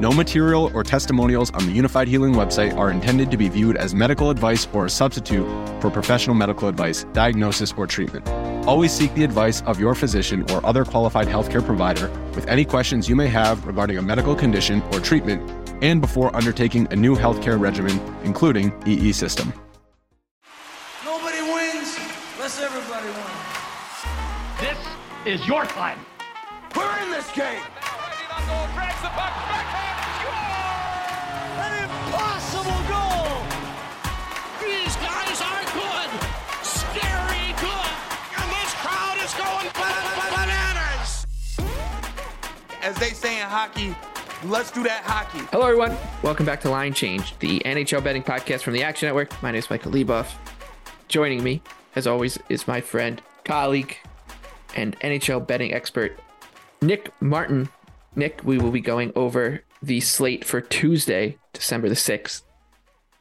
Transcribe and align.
No 0.00 0.12
material 0.12 0.70
or 0.74 0.84
testimonials 0.84 1.50
on 1.50 1.66
the 1.66 1.76
Unifyd 1.76 2.06
Healing 2.06 2.32
website 2.32 2.76
are 2.76 2.92
intended 2.92 3.32
to 3.32 3.36
be 3.36 3.48
viewed 3.48 3.76
as 3.76 3.96
medical 3.96 4.30
advice 4.30 4.68
or 4.72 4.86
a 4.86 4.90
substitute 4.90 5.44
for 5.80 5.90
professional 5.90 6.36
medical 6.36 6.68
advice, 6.68 7.02
diagnosis, 7.12 7.74
or 7.76 7.84
treatment. 7.88 8.28
Always 8.64 8.92
seek 8.92 9.12
the 9.14 9.24
advice 9.24 9.60
of 9.62 9.80
your 9.80 9.96
physician 9.96 10.48
or 10.52 10.64
other 10.64 10.84
qualified 10.84 11.26
healthcare 11.26 11.64
provider 11.64 12.08
with 12.36 12.46
any 12.46 12.64
questions 12.64 13.08
you 13.08 13.16
may 13.16 13.26
have 13.26 13.66
regarding 13.66 13.98
a 13.98 14.02
medical 14.02 14.36
condition 14.36 14.82
or 14.92 15.00
treatment 15.00 15.42
and 15.82 16.00
before 16.00 16.34
undertaking 16.36 16.86
a 16.92 16.96
new 16.96 17.16
healthcare 17.16 17.58
regimen, 17.58 18.00
including 18.22 18.72
EE 18.86 19.10
system. 19.10 19.52
Nobody 21.04 21.42
wins 21.42 21.98
unless 22.36 22.60
everybody 22.60 23.08
wins. 23.08 24.60
This 24.60 25.40
is 25.40 25.48
your 25.48 25.64
time. 25.64 25.98
We're 26.76 27.02
in 27.02 27.10
this 27.10 27.28
game. 27.32 27.62
Hockey, 43.58 43.92
let's 44.44 44.70
do 44.70 44.84
that 44.84 45.02
hockey. 45.02 45.40
Hello, 45.50 45.66
everyone. 45.66 45.96
Welcome 46.22 46.46
back 46.46 46.60
to 46.60 46.70
Line 46.70 46.92
Change, 46.92 47.36
the 47.40 47.58
NHL 47.64 48.04
betting 48.04 48.22
podcast 48.22 48.60
from 48.60 48.72
the 48.72 48.84
Action 48.84 49.08
Network. 49.08 49.42
My 49.42 49.50
name 49.50 49.58
is 49.58 49.68
Michael 49.68 49.90
Leboff. 49.90 50.32
Joining 51.08 51.42
me, 51.42 51.60
as 51.96 52.06
always, 52.06 52.38
is 52.48 52.68
my 52.68 52.80
friend, 52.80 53.20
colleague, 53.44 53.96
and 54.76 54.96
NHL 55.00 55.44
betting 55.44 55.74
expert, 55.74 56.16
Nick 56.82 57.10
Martin. 57.20 57.68
Nick, 58.14 58.42
we 58.44 58.58
will 58.58 58.70
be 58.70 58.80
going 58.80 59.10
over 59.16 59.64
the 59.82 59.98
slate 59.98 60.44
for 60.44 60.60
Tuesday, 60.60 61.36
December 61.52 61.88
the 61.88 61.96
6th. 61.96 62.42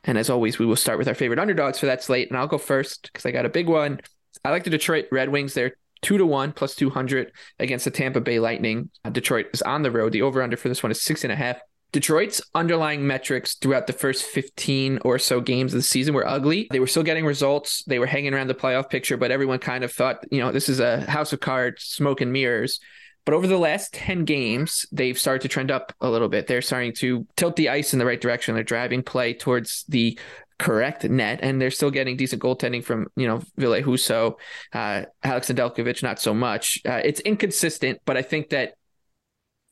And 0.04 0.20
as 0.20 0.30
always, 0.30 0.60
we 0.60 0.68
will 0.68 0.76
start 0.76 1.00
with 1.00 1.08
our 1.08 1.16
favorite 1.16 1.40
underdogs 1.40 1.80
for 1.80 1.88
that 1.88 2.04
slate. 2.04 2.30
And 2.30 2.38
I'll 2.38 2.46
go 2.46 2.60
first 2.60 3.10
because 3.12 3.26
I 3.26 3.32
got 3.32 3.48
a 3.48 3.50
big 3.50 3.68
one. 3.68 4.02
I 4.46 4.52
like 4.52 4.66
the 4.66 4.70
Detroit 4.70 5.08
Red 5.12 5.30
Wings. 5.30 5.56
They're 5.56 5.74
two 6.02 6.18
to 6.18 6.26
one 6.26 6.52
plus 6.54 6.76
200 6.76 7.32
against 7.60 7.86
the 7.86 7.92
Tampa 7.92 8.22
Bay 8.22 8.40
Lightning. 8.40 8.90
Uh, 9.04 9.10
Detroit 9.10 9.48
is 9.54 9.62
on 9.62 9.84
the 9.84 9.92
road. 9.92 10.14
The 10.14 10.22
over 10.22 10.42
under 10.42 10.58
for 10.58 10.70
this 10.70 10.84
one 10.84 10.92
is 10.92 11.02
six 11.02 11.24
and 11.24 11.32
a 11.32 11.36
half. 11.36 11.60
Detroit's 11.94 12.42
underlying 12.54 13.08
metrics 13.08 13.56
throughout 13.56 13.88
the 13.88 13.94
first 13.94 14.24
15 14.24 15.00
or 15.06 15.18
so 15.18 15.40
games 15.40 15.74
of 15.74 15.80
the 15.80 15.84
season 15.84 16.14
were 16.14 16.28
ugly. 16.28 16.68
They 16.70 16.82
were 16.82 16.88
still 16.88 17.04
getting 17.04 17.26
results. 17.26 17.84
They 17.86 17.98
were 17.98 18.06
hanging 18.06 18.34
around 18.34 18.48
the 18.48 18.56
playoff 18.56 18.90
picture, 18.90 19.16
but 19.16 19.32
everyone 19.32 19.60
kind 19.60 19.84
of 19.84 19.92
thought, 19.92 20.24
you 20.30 20.40
know, 20.40 20.52
this 20.52 20.68
is 20.68 20.80
a 20.80 21.02
house 21.10 21.32
of 21.32 21.40
cards, 21.40 21.84
smoke 21.84 22.20
and 22.20 22.34
mirrors. 22.34 22.80
But 23.24 23.34
over 23.34 23.48
the 23.48 23.58
last 23.58 23.94
10 23.94 24.26
games, 24.26 24.86
they've 24.92 25.20
started 25.20 25.42
to 25.42 25.48
trend 25.50 25.72
up 25.72 25.94
a 26.00 26.10
little 26.10 26.30
bit. 26.30 26.48
They're 26.48 26.62
starting 26.62 26.94
to 26.96 27.26
tilt 27.36 27.56
the 27.56 27.70
ice 27.70 27.94
in 27.94 28.00
the 28.00 28.06
right 28.06 28.22
direction. 28.22 28.56
They're 28.56 28.64
driving 28.64 29.04
play 29.04 29.34
towards 29.34 29.84
the 29.90 30.18
correct 30.60 31.04
net, 31.04 31.40
and 31.42 31.62
they're 31.62 31.72
still 31.72 31.92
getting 31.92 32.18
decent 32.18 32.42
goaltending 32.42 32.84
from, 32.84 33.08
you 33.16 33.28
know, 33.28 33.42
Ville 33.58 33.82
Husso, 33.82 34.36
uh, 34.74 35.04
Alex 35.24 35.50
Nedeljkovic, 35.50 36.02
not 36.02 36.20
so 36.20 36.34
much. 36.34 36.80
Uh, 36.88 37.02
it's 37.04 37.20
inconsistent, 37.22 38.00
but 38.06 38.18
I 38.18 38.22
think 38.22 38.50
that 38.50 38.74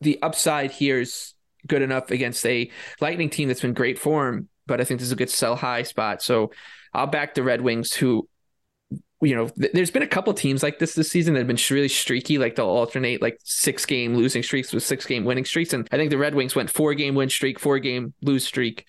the 0.01 0.21
upside 0.21 0.71
here 0.71 0.99
is 0.99 1.33
good 1.67 1.81
enough 1.81 2.11
against 2.11 2.45
a 2.45 2.69
Lightning 3.01 3.29
team 3.29 3.47
that's 3.47 3.61
been 3.61 3.73
great 3.73 3.97
form, 3.97 4.47
but 4.67 4.79
I 4.79 4.83
think 4.83 4.99
this 4.99 5.07
is 5.07 5.13
a 5.13 5.17
good 5.17 5.29
sell 5.29 5.55
high 5.55 5.83
spot. 5.83 6.21
So 6.21 6.51
I'll 6.93 7.07
back 7.07 7.33
the 7.33 7.43
Red 7.43 7.61
Wings, 7.61 7.93
who 7.93 8.27
you 9.21 9.35
know, 9.35 9.47
th- 9.47 9.71
there's 9.73 9.91
been 9.91 10.03
a 10.03 10.07
couple 10.07 10.33
teams 10.33 10.61
like 10.61 10.77
this 10.77 10.93
this 10.93 11.09
season 11.09 11.33
that 11.33 11.39
have 11.39 11.47
been 11.47 11.57
really 11.71 11.87
streaky. 11.87 12.37
Like 12.37 12.55
they'll 12.55 12.67
alternate 12.67 13.21
like 13.21 13.39
six 13.43 13.85
game 13.85 14.15
losing 14.15 14.43
streaks 14.43 14.73
with 14.73 14.83
six 14.83 15.05
game 15.05 15.23
winning 15.25 15.45
streaks. 15.45 15.73
And 15.73 15.87
I 15.91 15.97
think 15.97 16.11
the 16.11 16.17
Red 16.17 16.35
Wings 16.35 16.55
went 16.55 16.69
four 16.69 16.93
game 16.93 17.15
win 17.15 17.29
streak, 17.29 17.59
four 17.59 17.79
game 17.79 18.13
lose 18.21 18.45
streak, 18.45 18.85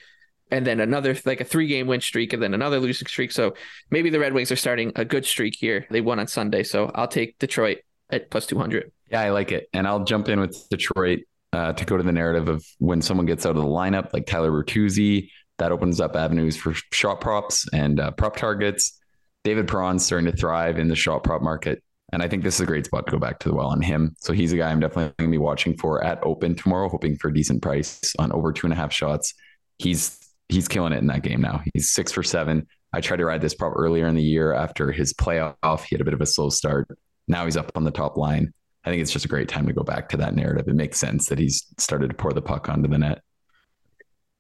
and 0.51 0.67
then 0.67 0.81
another 0.81 1.17
like 1.25 1.41
a 1.41 1.45
three 1.45 1.67
game 1.67 1.87
win 1.87 2.01
streak, 2.01 2.33
and 2.33 2.43
then 2.43 2.55
another 2.55 2.79
losing 2.79 3.07
streak. 3.07 3.33
So 3.33 3.55
maybe 3.91 4.11
the 4.11 4.21
Red 4.21 4.33
Wings 4.33 4.51
are 4.53 4.57
starting 4.57 4.93
a 4.97 5.05
good 5.05 5.25
streak 5.25 5.57
here. 5.57 5.87
They 5.91 6.01
won 6.01 6.19
on 6.19 6.27
Sunday, 6.27 6.63
so 6.63 6.91
I'll 6.95 7.09
take 7.09 7.39
Detroit 7.39 7.79
at 8.11 8.31
plus 8.31 8.47
two 8.47 8.59
hundred. 8.59 8.93
Yeah, 9.11 9.21
I 9.21 9.31
like 9.31 9.53
it, 9.53 9.69
and 9.73 9.87
I'll 9.87 10.05
jump 10.05 10.29
in 10.29 10.41
with 10.41 10.69
Detroit 10.71 11.21
uh, 11.53 11.73
to 11.73 11.85
go 11.85 11.97
to 11.97 12.03
the 12.03 12.13
narrative 12.13 12.49
of 12.49 12.65
when 12.79 13.01
someone 13.03 13.27
gets 13.27 13.47
out 13.47 13.57
of 13.57 13.63
the 13.63 13.69
lineup, 13.69 14.13
like 14.13 14.27
Tyler 14.27 14.51
Bertuzzi. 14.51 15.31
That 15.59 15.73
opens 15.73 16.01
up 16.01 16.17
avenues 16.17 16.57
for 16.57 16.75
shot 16.93 17.21
props 17.21 17.67
and 17.73 17.99
uh, 17.99 18.11
prop 18.11 18.37
targets. 18.37 19.01
David 19.43 19.69
Perron's 19.69 20.05
starting 20.05 20.31
to 20.31 20.37
thrive 20.37 20.79
in 20.79 20.89
the 20.89 20.97
shot 20.97 21.25
prop 21.25 21.41
market. 21.41 21.83
And 22.13 22.23
I 22.23 22.29
think 22.29 22.45
this 22.45 22.57
is 22.57 22.61
a 22.61 22.67
great 22.67 22.85
spot 22.85 23.07
to 23.07 23.13
go 23.13 23.19
back 23.19 23.39
to 23.41 23.49
the 23.49 23.55
well 23.55 23.69
on 23.69 23.81
him. 23.81 24.15
So 24.19 24.33
he's 24.33 24.53
a 24.53 24.57
guy 24.57 24.71
I'm 24.71 24.81
definitely 24.81 25.15
going 25.19 25.31
to 25.31 25.35
be 25.35 25.39
watching 25.39 25.77
for 25.77 26.05
at 26.05 26.23
open 26.23 26.55
tomorrow, 26.55 26.89
hoping 26.89 27.17
for 27.17 27.29
a 27.29 27.35
decent 27.35 27.63
price 27.63 28.15
on 28.19 28.33
over 28.33 28.53
two 28.53 28.67
and 28.67 28.73
a 28.73 28.77
half 28.77 28.93
shots. 28.93 29.35
He's 29.79 30.19
he's 30.49 30.69
killing 30.69 30.93
it 30.93 30.99
in 30.99 31.07
that 31.09 31.23
game 31.23 31.41
now. 31.41 31.63
He's 31.75 31.91
six 31.91 32.13
for 32.13 32.23
seven. 32.23 32.67
I 32.93 33.01
tried 33.01 33.19
to 33.19 33.27
ride 33.27 33.41
this 33.41 33.55
prop 33.55 33.75
earlier 33.77 34.07
in 34.07 34.15
the 34.15 34.23
year 34.23 34.53
after 34.53 34.93
his 34.93 35.13
playoff. 35.13 35.85
He 35.85 35.95
had 35.95 36.01
a 36.01 36.05
bit 36.05 36.15
of 36.15 36.21
a 36.21 36.27
slow 36.27 36.51
start. 36.51 36.89
Now 37.29 37.45
he's 37.45 37.57
up 37.57 37.73
on 37.75 37.85
the 37.85 37.91
top 37.91 38.17
line. 38.17 38.53
I 38.85 38.91
think 38.91 39.03
it's 39.03 39.11
just 39.11 39.25
a 39.25 39.29
great 39.29 39.49
time 39.49 39.67
to 39.67 39.73
go 39.73 39.83
back 39.83 40.09
to 40.11 40.17
that 40.19 40.35
narrative. 40.35 40.69
It 40.69 40.77
makes 40.77 40.99
sense 40.99 41.29
that 41.29 41.39
he's 41.39 41.67
started 41.79 42.09
to 42.09 42.15
pour 42.15 42.33
the 42.33 42.43
puck 42.43 42.69
onto 42.69 42.89
the 42.89 42.99
net. 42.99 43.23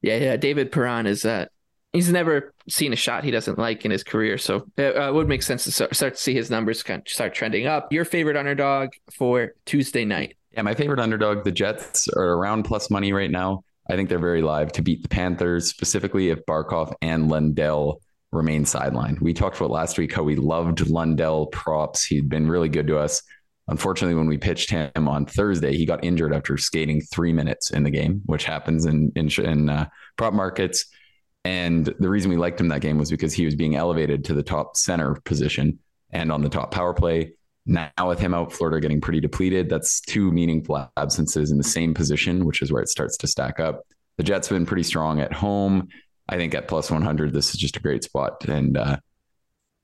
Yeah, 0.02 0.18
yeah. 0.18 0.36
David 0.36 0.70
Perron 0.70 1.06
is 1.06 1.24
uh 1.24 1.46
he's 1.92 2.12
never 2.12 2.54
seen 2.68 2.92
a 2.92 2.96
shot 2.96 3.24
he 3.24 3.30
doesn't 3.30 3.58
like 3.58 3.84
in 3.84 3.90
his 3.90 4.04
career, 4.04 4.38
so 4.38 4.66
it 4.76 4.96
uh, 4.96 5.12
would 5.12 5.28
make 5.28 5.42
sense 5.42 5.64
to 5.64 5.72
start, 5.72 5.96
start 5.96 6.14
to 6.14 6.20
see 6.20 6.34
his 6.34 6.50
numbers 6.50 6.82
kind 6.82 7.02
of 7.02 7.08
start 7.08 7.34
trending 7.34 7.66
up. 7.66 7.92
Your 7.92 8.04
favorite 8.04 8.36
underdog 8.36 8.90
for 9.10 9.54
Tuesday 9.64 10.04
night? 10.04 10.36
Yeah, 10.52 10.62
my 10.62 10.74
favorite 10.74 11.00
underdog, 11.00 11.44
the 11.44 11.52
Jets, 11.52 12.08
are 12.08 12.34
around 12.34 12.64
plus 12.64 12.90
money 12.90 13.12
right 13.12 13.30
now. 13.30 13.64
I 13.88 13.96
think 13.96 14.08
they're 14.08 14.18
very 14.18 14.42
live 14.42 14.72
to 14.72 14.82
beat 14.82 15.02
the 15.02 15.08
Panthers, 15.08 15.68
specifically 15.68 16.30
if 16.30 16.44
Barkov 16.46 16.92
and 17.02 17.28
Lundell 17.28 18.00
remain 18.32 18.64
sidelined. 18.64 19.20
We 19.20 19.32
talked 19.32 19.56
about 19.56 19.70
last 19.70 19.98
week 19.98 20.12
how 20.12 20.22
we 20.22 20.36
loved 20.36 20.88
Lundell 20.88 21.46
props. 21.46 22.04
He'd 22.04 22.28
been 22.28 22.48
really 22.48 22.68
good 22.68 22.86
to 22.88 22.98
us. 22.98 23.22
Unfortunately, 23.68 24.14
when 24.14 24.28
we 24.28 24.38
pitched 24.38 24.70
him 24.70 24.90
on 25.08 25.26
Thursday, 25.26 25.76
he 25.76 25.86
got 25.86 26.04
injured 26.04 26.34
after 26.34 26.56
skating 26.56 27.00
three 27.00 27.32
minutes 27.32 27.70
in 27.70 27.82
the 27.82 27.90
game, 27.90 28.22
which 28.26 28.44
happens 28.44 28.86
in 28.86 29.12
in, 29.16 29.28
in 29.42 29.68
uh, 29.68 29.86
prop 30.16 30.34
markets. 30.34 30.86
And 31.44 31.86
the 31.86 32.08
reason 32.08 32.30
we 32.30 32.36
liked 32.36 32.60
him 32.60 32.68
that 32.68 32.80
game 32.80 32.98
was 32.98 33.10
because 33.10 33.32
he 33.32 33.44
was 33.44 33.54
being 33.54 33.76
elevated 33.76 34.24
to 34.24 34.34
the 34.34 34.42
top 34.42 34.76
center 34.76 35.16
position 35.24 35.78
and 36.10 36.32
on 36.32 36.42
the 36.42 36.48
top 36.48 36.72
power 36.72 36.92
play. 36.92 37.34
Now 37.66 37.90
with 38.08 38.20
him 38.20 38.32
out, 38.32 38.52
Florida 38.52 38.80
getting 38.80 39.00
pretty 39.00 39.20
depleted. 39.20 39.68
That's 39.68 40.00
two 40.00 40.30
meaningful 40.30 40.90
absences 40.96 41.50
in 41.50 41.58
the 41.58 41.64
same 41.64 41.94
position, 41.94 42.44
which 42.44 42.62
is 42.62 42.72
where 42.72 42.82
it 42.82 42.88
starts 42.88 43.16
to 43.18 43.26
stack 43.26 43.58
up. 43.58 43.82
The 44.18 44.22
Jets 44.22 44.48
have 44.48 44.56
been 44.56 44.66
pretty 44.66 44.84
strong 44.84 45.20
at 45.20 45.32
home. 45.32 45.88
I 46.28 46.36
think 46.36 46.54
at 46.54 46.68
plus 46.68 46.90
100, 46.90 47.32
this 47.32 47.50
is 47.50 47.60
just 47.60 47.76
a 47.76 47.80
great 47.80 48.04
spot. 48.04 48.44
And 48.48 48.76
uh, 48.76 48.96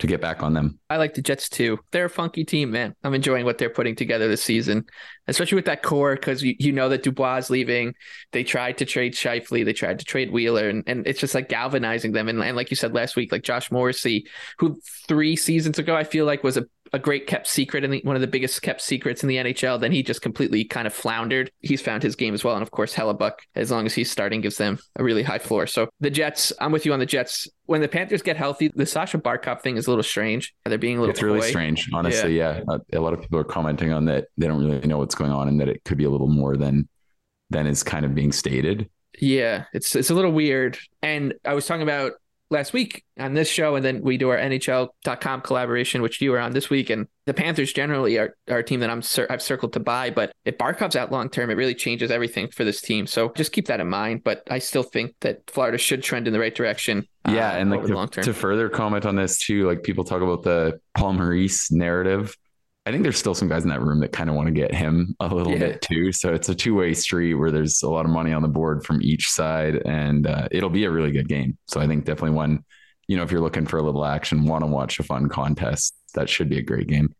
to 0.03 0.07
get 0.09 0.21
back 0.21 0.43
on 0.43 0.53
them. 0.53 0.79
I 0.91 0.97
like 0.97 1.15
the 1.15 1.23
Jets 1.23 1.49
too. 1.49 1.79
They're 1.93 2.07
a 2.07 2.11
funky 2.11 2.45
team, 2.45 2.73
man. 2.73 2.95
I'm 3.05 3.15
enjoying 3.15 3.45
what 3.45 3.59
they're 3.59 3.71
putting 3.71 3.95
together 3.95 4.27
this 4.27 4.43
season, 4.43 4.85
especially 5.29 5.57
with 5.57 5.67
that 5.67 5.83
core 5.83 6.15
because 6.17 6.43
you, 6.43 6.57
you 6.59 6.73
know 6.73 6.89
that 6.89 7.05
Dubois 7.05 7.37
is 7.37 7.51
leaving. 7.51 7.95
They 8.33 8.43
tried 8.43 8.79
to 8.79 8.85
trade 8.85 9.15
Scheifele, 9.15 9.65
they 9.65 9.73
tried 9.73 10.01
to 10.01 10.05
trade 10.05 10.33
Wheeler, 10.33 10.69
and, 10.69 10.83
and 10.89 11.07
it's 11.07 11.21
just 11.21 11.37
like 11.37 11.49
galvanizing 11.49 12.13
them. 12.13 12.29
And, 12.29 12.43
and 12.43 12.57
like 12.57 12.71
you 12.71 12.77
said 12.77 12.95
last 12.95 13.15
week, 13.15 13.31
like 13.31 13.45
Josh 13.45 13.71
Morrissey, 13.71 14.27
who 14.59 14.81
three 15.07 15.37
seasons 15.37 15.79
ago 15.79 15.95
I 15.95 16.05
feel 16.05 16.27
like 16.27 16.43
was 16.43 16.57
a 16.57 16.67
a 16.95 16.99
great 16.99 17.27
kept 17.27 17.47
secret 17.47 17.85
and 17.85 18.01
one 18.05 18.17
of 18.17 18.21
the 18.21 18.27
biggest 18.27 18.61
kept 18.61 18.81
secrets 18.81 19.23
in 19.23 19.29
the 19.29 19.37
NHL. 19.37 19.81
Then 19.81 19.93
he 19.93 20.03
just 20.03 20.21
completely 20.21 20.65
kind 20.65 20.87
of 20.87 20.93
floundered. 20.93 21.51
He's 21.61 21.81
found 21.81 22.03
his 22.03 22.17
game 22.17 22.35
as 22.35 22.45
well. 22.45 22.55
And 22.55 22.63
of 22.63 22.71
course, 22.71 22.95
Hellebuyck, 22.95 23.33
as 23.55 23.71
long 23.71 23.87
as 23.87 23.95
he's 23.95 24.11
starting, 24.11 24.43
gives 24.43 24.59
them 24.59 24.79
a 24.97 25.05
really 25.05 25.23
high 25.23 25.39
floor. 25.39 25.67
So 25.67 25.89
the 26.01 26.11
Jets, 26.11 26.53
I'm 26.61 26.71
with 26.71 26.85
you 26.85 26.93
on 26.93 26.99
the 26.99 27.07
Jets. 27.07 27.49
When 27.65 27.81
the 27.81 27.89
Panthers 27.89 28.21
get 28.21 28.37
healthy, 28.37 28.71
the 28.75 28.85
Sasha 28.85 29.19
Barkov 29.19 29.63
thing 29.63 29.77
is 29.77 29.87
a 29.87 29.91
little 29.91 30.03
strange. 30.03 30.55
They're 30.65 30.77
being 30.77 30.99
a 30.99 31.01
little. 31.01 31.13
It's 31.13 31.23
really 31.23 31.49
strange, 31.49 31.89
honestly. 31.95 32.37
Yeah. 32.37 32.61
yeah, 32.69 32.75
uh, 32.75 32.79
a 32.93 33.01
lot 33.01 33.15
of 33.15 33.23
people 33.23 33.39
are 33.39 33.45
commenting 33.45 33.93
on 33.93 34.05
that. 34.07 34.27
They 34.37 34.47
don't 34.47 34.63
really 34.63 34.87
know 34.87 34.99
what's 34.99 35.15
going 35.15 35.33
on, 35.33 35.49
and 35.49 35.61
that 35.61 35.69
it 35.69 35.83
could 35.85 35.97
be 35.97 36.05
a 36.05 36.11
little 36.11 36.29
more 36.29 36.57
than 36.57 36.89
than 37.49 37.67
is 37.67 37.83
kind 37.83 38.05
of 38.05 38.15
being 38.15 38.33
stated. 38.33 38.91
Yeah, 39.19 39.65
it's 39.73 39.95
it's 39.95 40.11
a 40.11 40.15
little 40.15 40.33
weird. 40.33 40.79
And 41.03 41.35
I 41.45 41.55
was 41.55 41.67
talking 41.67 41.83
about 41.83 42.13
last 42.53 42.73
week 42.73 43.05
on 43.19 43.35
this 43.35 43.49
show, 43.49 43.75
and 43.75 43.85
then 43.85 44.03
we 44.03 44.17
do 44.17 44.29
our 44.29 44.37
NHL.com 44.37 45.41
collaboration, 45.41 46.03
which 46.03 46.21
you 46.21 46.31
were 46.31 46.39
on 46.39 46.53
this 46.53 46.71
week. 46.71 46.91
And 46.91 47.09
the 47.27 47.35
Panthers 47.35 47.73
generally 47.73 48.19
are, 48.19 48.37
are 48.49 48.59
a 48.59 48.65
team 48.65 48.81
that 48.81 48.91
I'm 48.91 49.03
I've 49.31 49.43
circled 49.43 49.73
to 49.73 49.81
buy, 49.81 50.11
but 50.11 50.33
if 50.45 50.59
Barkov's 50.59 50.95
out 50.95 51.11
long 51.11 51.29
term, 51.29 51.51
it 51.51 51.55
really 51.55 51.75
changes 51.75 52.11
everything 52.11 52.49
for 52.49 52.65
this 52.65 52.81
team. 52.81 53.07
So 53.07 53.33
just 53.35 53.53
keep 53.53 53.67
that 53.67 53.81
in 53.81 53.89
mind. 53.89 54.23
But 54.23 54.43
I 54.51 54.59
still 54.59 54.83
think 54.83 55.15
that 55.21 55.51
Florida 55.51 55.79
should 55.79 56.03
trend 56.03 56.27
in 56.27 56.33
the 56.33 56.41
right 56.41 56.55
direction. 56.55 57.07
Yeah, 57.29 57.53
uh, 57.53 57.57
and 57.59 57.71
like 57.71 57.79
over 57.79 57.89
the 57.89 57.95
long 57.95 58.09
term. 58.09 58.25
to, 58.25 58.33
to 58.33 58.39
further 58.39 58.69
comment 58.69 59.07
on 59.07 59.17
this 59.17 59.39
too, 59.39 59.67
like 59.67 59.83
people 59.83 60.05
talk 60.05 60.23
about 60.23 60.43
the 60.43 60.81
Paul 60.95 61.15
Maurice 61.15 61.73
narrative. 61.73 62.37
I 62.85 62.91
think 62.91 63.05
there's 63.05 63.19
still 63.19 63.35
some 63.35 63.49
guys 63.49 63.63
in 63.63 63.69
that 63.69 63.81
room 63.81 64.01
that 64.01 64.11
kind 64.13 64.29
of 64.29 64.35
want 64.35 64.49
to 64.49 64.53
get 64.53 64.75
him 64.75 65.15
a 65.21 65.33
little 65.33 65.53
Yeah. 65.53 65.59
bit 65.61 65.83
too. 65.83 66.11
So 66.13 66.35
it's 66.35 66.49
a 66.49 66.55
two 66.55 66.75
way 66.75 66.95
street 66.95 67.35
where 67.35 67.51
there's 67.53 67.83
a 67.83 67.89
lot 67.89 68.05
of 68.05 68.11
money 68.11 68.33
on 68.33 68.43
the 68.43 68.49
board 68.49 68.85
from 68.85 69.01
each 69.03 69.29
side, 69.31 69.81
and 69.87 70.27
uh, 70.27 70.49
it'll 70.51 70.69
be 70.71 70.85
a 70.85 70.91
really 70.91 71.13
good 71.13 71.29
game. 71.29 71.57
So 71.69 71.81
I 71.81 71.87
think 71.87 72.05
definitely 72.05 72.35
one, 72.37 72.65
you 73.07 73.17
know, 73.17 73.23
if 73.23 73.31
you're 73.31 73.41
looking 73.41 73.67
for 73.67 73.77
a 73.79 73.83
little 73.83 74.05
action, 74.05 74.47
want 74.47 74.63
to 74.65 74.67
watch 74.67 74.99
a 74.99 75.05
fun 75.05 75.29
contest, 75.29 75.95
that 76.15 76.29
should 76.29 76.49
be 76.49 76.59
a 76.59 76.63
great 76.63 76.89
game. 76.89 77.15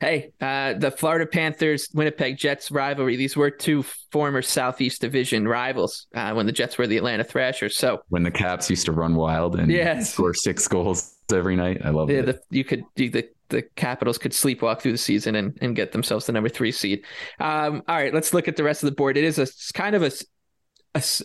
Hey, 0.00 0.32
uh, 0.40 0.74
the 0.74 0.90
Florida 0.90 1.24
Panthers, 1.26 1.88
Winnipeg 1.94 2.36
Jets 2.36 2.70
rivalry. 2.72 3.14
These 3.16 3.36
were 3.36 3.50
two 3.50 3.84
former 4.10 4.42
Southeast 4.42 5.00
Division 5.00 5.46
rivals 5.46 6.08
uh, 6.14 6.32
when 6.34 6.46
the 6.46 6.52
Jets 6.52 6.76
were 6.76 6.88
the 6.88 6.96
Atlanta 6.96 7.22
Thrashers. 7.24 7.76
So 7.78 8.00
When 8.08 8.24
the 8.24 8.30
Caps 8.32 8.68
used 8.68 8.84
to 8.86 8.92
run 8.92 9.14
wild 9.14 9.54
and 9.58 9.70
Yes. 9.70 10.12
score 10.12 10.34
six 10.34 10.66
goals 10.66 11.14
every 11.32 11.54
night, 11.56 11.82
I 11.84 11.90
love 11.90 12.10
yeah, 12.10 12.18
it. 12.18 12.26
the, 12.26 12.40
you 12.50 12.64
could 12.64 12.84
you, 12.96 13.08
the 13.10 13.28
the 13.48 13.62
Capitals 13.76 14.18
could 14.18 14.32
sleepwalk 14.32 14.80
through 14.80 14.92
the 14.92 14.98
season 14.98 15.34
and, 15.34 15.56
and 15.60 15.76
get 15.76 15.92
themselves 15.92 16.26
the 16.26 16.32
number 16.32 16.48
three 16.48 16.72
seed. 16.72 17.04
Um, 17.38 17.82
all 17.88 17.96
right, 17.96 18.12
let's 18.14 18.34
look 18.34 18.48
at 18.48 18.56
the 18.56 18.64
rest 18.64 18.82
of 18.82 18.88
the 18.88 18.96
board. 18.96 19.16
It 19.16 19.24
is 19.24 19.38
a 19.38 19.46
kind 19.72 19.94
of 19.94 20.02
a 20.02 20.10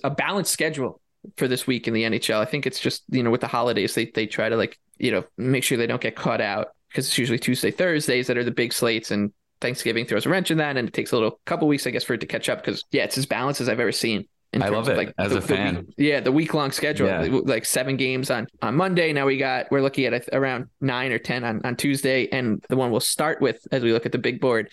a 0.04 0.10
balanced 0.10 0.52
schedule 0.52 1.00
for 1.38 1.48
this 1.48 1.68
week 1.68 1.88
in 1.88 1.94
the 1.94 2.04
NHL. 2.04 2.40
I 2.40 2.46
think 2.46 2.66
it's 2.66 2.80
just 2.80 3.04
you 3.10 3.24
know 3.24 3.32
with 3.32 3.42
the 3.42 3.48
holidays 3.48 3.94
they 3.94 4.06
they 4.06 4.26
try 4.26 4.50
to 4.50 4.56
like 4.56 4.80
you 4.98 5.12
know 5.12 5.24
make 5.38 5.64
sure 5.64 5.78
they 5.78 5.88
don't 5.88 6.02
get 6.02 6.16
caught 6.16 6.42
out 6.42 6.70
because 6.90 7.06
it's 7.06 7.18
usually 7.18 7.40
Tuesday 7.40 7.72
Thursdays 7.72 8.28
that 8.28 8.38
are 8.38 8.44
the 8.44 8.52
big 8.52 8.74
slates 8.74 9.12
and 9.12 9.32
Thanksgiving 9.62 10.06
throws 10.06 10.26
a 10.26 10.30
wrench 10.30 10.52
in 10.52 10.58
that 10.58 10.78
and 10.78 10.88
it 10.88 10.94
takes 10.94 11.12
a 11.12 11.16
little 11.16 11.40
couple 11.46 11.68
weeks 11.68 11.86
I 11.86 11.92
guess 11.92 12.04
for 12.04 12.14
it 12.14 12.22
to 12.22 12.26
catch 12.26 12.50
up 12.50 12.64
because 12.64 12.86
yeah 12.92 13.04
it's 13.04 13.18
as 13.18 13.26
balanced 13.26 13.62
as 13.62 13.70
I've 13.70 13.80
ever 13.80 13.92
seen. 13.92 14.28
In 14.52 14.64
I 14.64 14.70
love 14.70 14.90
it, 14.90 15.14
as 15.18 15.32
a 15.32 15.36
the 15.36 15.42
fan. 15.42 15.76
week- 15.76 15.86
yeah, 15.98 16.20
the 16.22 16.32
week 16.32 16.54
long 16.54 16.72
schedule, 16.72 17.08
Yeah. 17.08 17.40
like 17.44 17.66
seven 17.66 17.98
games 17.98 18.32
on 18.32 18.48
on 18.62 18.76
Monday. 18.76 19.14
Now 19.14 19.26
we 19.28 19.38
got 19.38 19.70
we're 19.72 19.82
looking 19.82 20.06
at 20.06 20.14
a- 20.14 20.36
around 20.38 20.68
nine 20.82 21.12
or 21.12 21.20
ten 21.20 21.44
on 21.44 21.62
on 21.64 21.76
Tuesday, 21.76 22.28
and 22.32 22.64
the 22.70 22.76
one 22.76 22.90
we'll 22.92 23.00
start 23.00 23.42
with 23.42 23.60
as 23.72 23.84
we 23.84 23.92
look 23.94 24.06
at 24.06 24.12
the 24.12 24.18
big 24.18 24.40
board, 24.42 24.70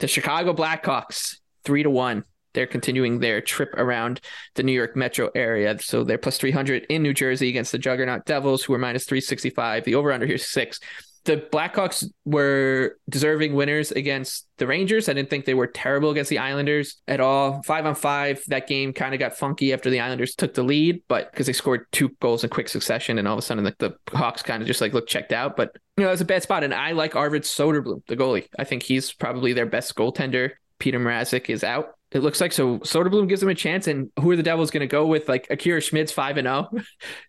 the 0.00 0.08
Chicago 0.08 0.52
Blackhawks 0.52 1.36
three 1.64 1.82
to 1.84 1.90
one. 1.90 2.24
They're 2.54 2.66
continuing 2.68 3.18
their 3.18 3.40
trip 3.40 3.70
around 3.74 4.20
the 4.54 4.62
New 4.62 4.72
York 4.72 4.94
metro 4.94 5.28
area. 5.34 5.76
So 5.80 6.04
they're 6.04 6.18
plus 6.18 6.38
300 6.38 6.84
in 6.88 7.02
New 7.02 7.12
Jersey 7.12 7.48
against 7.48 7.72
the 7.72 7.78
Juggernaut 7.78 8.26
Devils, 8.26 8.62
who 8.62 8.72
are 8.74 8.78
minus 8.78 9.06
365. 9.06 9.82
The 9.84 9.96
over 9.96 10.12
under 10.12 10.24
here 10.24 10.36
is 10.36 10.46
six. 10.48 10.78
The 11.24 11.38
Blackhawks 11.38 12.04
were 12.26 12.98
deserving 13.08 13.54
winners 13.54 13.92
against 13.92 14.46
the 14.58 14.66
Rangers. 14.66 15.08
I 15.08 15.14
didn't 15.14 15.30
think 15.30 15.46
they 15.46 15.54
were 15.54 15.66
terrible 15.66 16.10
against 16.10 16.28
the 16.28 16.38
Islanders 16.38 17.00
at 17.08 17.20
all. 17.20 17.62
Five 17.62 17.86
on 17.86 17.94
five, 17.94 18.42
that 18.48 18.66
game 18.66 18.92
kind 18.92 19.14
of 19.14 19.20
got 19.20 19.36
funky 19.36 19.72
after 19.72 19.88
the 19.88 20.00
Islanders 20.00 20.34
took 20.34 20.52
the 20.52 20.62
lead, 20.62 21.02
but 21.08 21.30
because 21.32 21.46
they 21.46 21.54
scored 21.54 21.86
two 21.92 22.10
goals 22.20 22.44
in 22.44 22.50
quick 22.50 22.68
succession, 22.68 23.18
and 23.18 23.26
all 23.26 23.34
of 23.34 23.38
a 23.38 23.42
sudden 23.42 23.64
the, 23.64 23.74
the 23.78 23.96
Hawks 24.16 24.42
kind 24.42 24.62
of 24.62 24.66
just 24.66 24.80
like 24.82 24.92
looked 24.92 25.08
checked 25.08 25.32
out. 25.32 25.56
But 25.56 25.74
you 25.96 26.02
know, 26.04 26.08
it 26.08 26.12
was 26.12 26.20
a 26.20 26.26
bad 26.26 26.42
spot. 26.42 26.62
And 26.62 26.74
I 26.74 26.92
like 26.92 27.16
Arvid 27.16 27.42
Soderblom, 27.42 28.06
the 28.06 28.16
goalie. 28.16 28.46
I 28.58 28.64
think 28.64 28.82
he's 28.82 29.12
probably 29.12 29.54
their 29.54 29.66
best 29.66 29.94
goaltender. 29.94 30.50
Peter 30.78 31.00
Mrazek 31.00 31.48
is 31.48 31.64
out. 31.64 31.94
It 32.14 32.22
looks 32.22 32.40
like 32.40 32.52
so. 32.52 32.78
Soderblom 32.78 33.28
gives 33.28 33.40
them 33.40 33.50
a 33.50 33.54
chance, 33.56 33.88
and 33.88 34.10
who 34.20 34.30
are 34.30 34.36
the 34.36 34.42
Devils 34.42 34.70
going 34.70 34.82
to 34.82 34.86
go 34.86 35.04
with? 35.04 35.28
Like 35.28 35.48
Akira 35.50 35.80
Schmid's 35.80 36.12
five 36.12 36.36
and 36.36 36.46
zero. 36.46 36.70
Oh? 36.72 36.80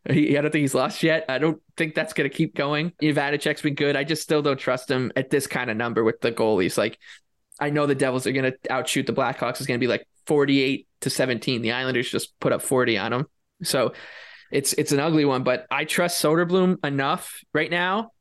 He, 0.13 0.37
I 0.37 0.41
don't 0.41 0.51
think 0.51 0.61
he's 0.61 0.75
lost 0.75 1.01
yet. 1.01 1.25
I 1.27 1.39
don't 1.39 1.59
think 1.75 1.95
that's 1.95 2.13
going 2.13 2.29
to 2.29 2.35
keep 2.35 2.55
going. 2.55 2.93
Ivanichek's 3.01 3.63
been 3.63 3.73
good. 3.73 3.95
I 3.95 4.03
just 4.03 4.21
still 4.21 4.43
don't 4.43 4.59
trust 4.59 4.89
him 4.89 5.11
at 5.15 5.31
this 5.31 5.47
kind 5.47 5.71
of 5.71 5.77
number 5.77 6.03
with 6.03 6.21
the 6.21 6.31
goalies. 6.31 6.77
Like, 6.77 6.99
I 7.59 7.71
know 7.71 7.87
the 7.87 7.95
Devils 7.95 8.27
are 8.27 8.31
going 8.31 8.51
to 8.51 8.71
outshoot 8.71 9.07
the 9.07 9.13
Blackhawks. 9.13 9.59
Is 9.59 9.65
going 9.65 9.79
to 9.79 9.83
be 9.83 9.89
like 9.89 10.07
48 10.27 10.87
to 11.01 11.09
17. 11.09 11.63
The 11.63 11.71
Islanders 11.71 12.09
just 12.09 12.39
put 12.39 12.53
up 12.53 12.61
40 12.61 12.99
on 12.99 13.11
them. 13.11 13.27
So 13.63 13.93
it's 14.51 14.73
it's 14.73 14.91
an 14.91 14.99
ugly 14.99 15.25
one, 15.25 15.43
but 15.43 15.65
I 15.71 15.85
trust 15.85 16.23
Soderblom 16.23 16.85
enough 16.85 17.41
right 17.53 17.71
now 17.71 18.11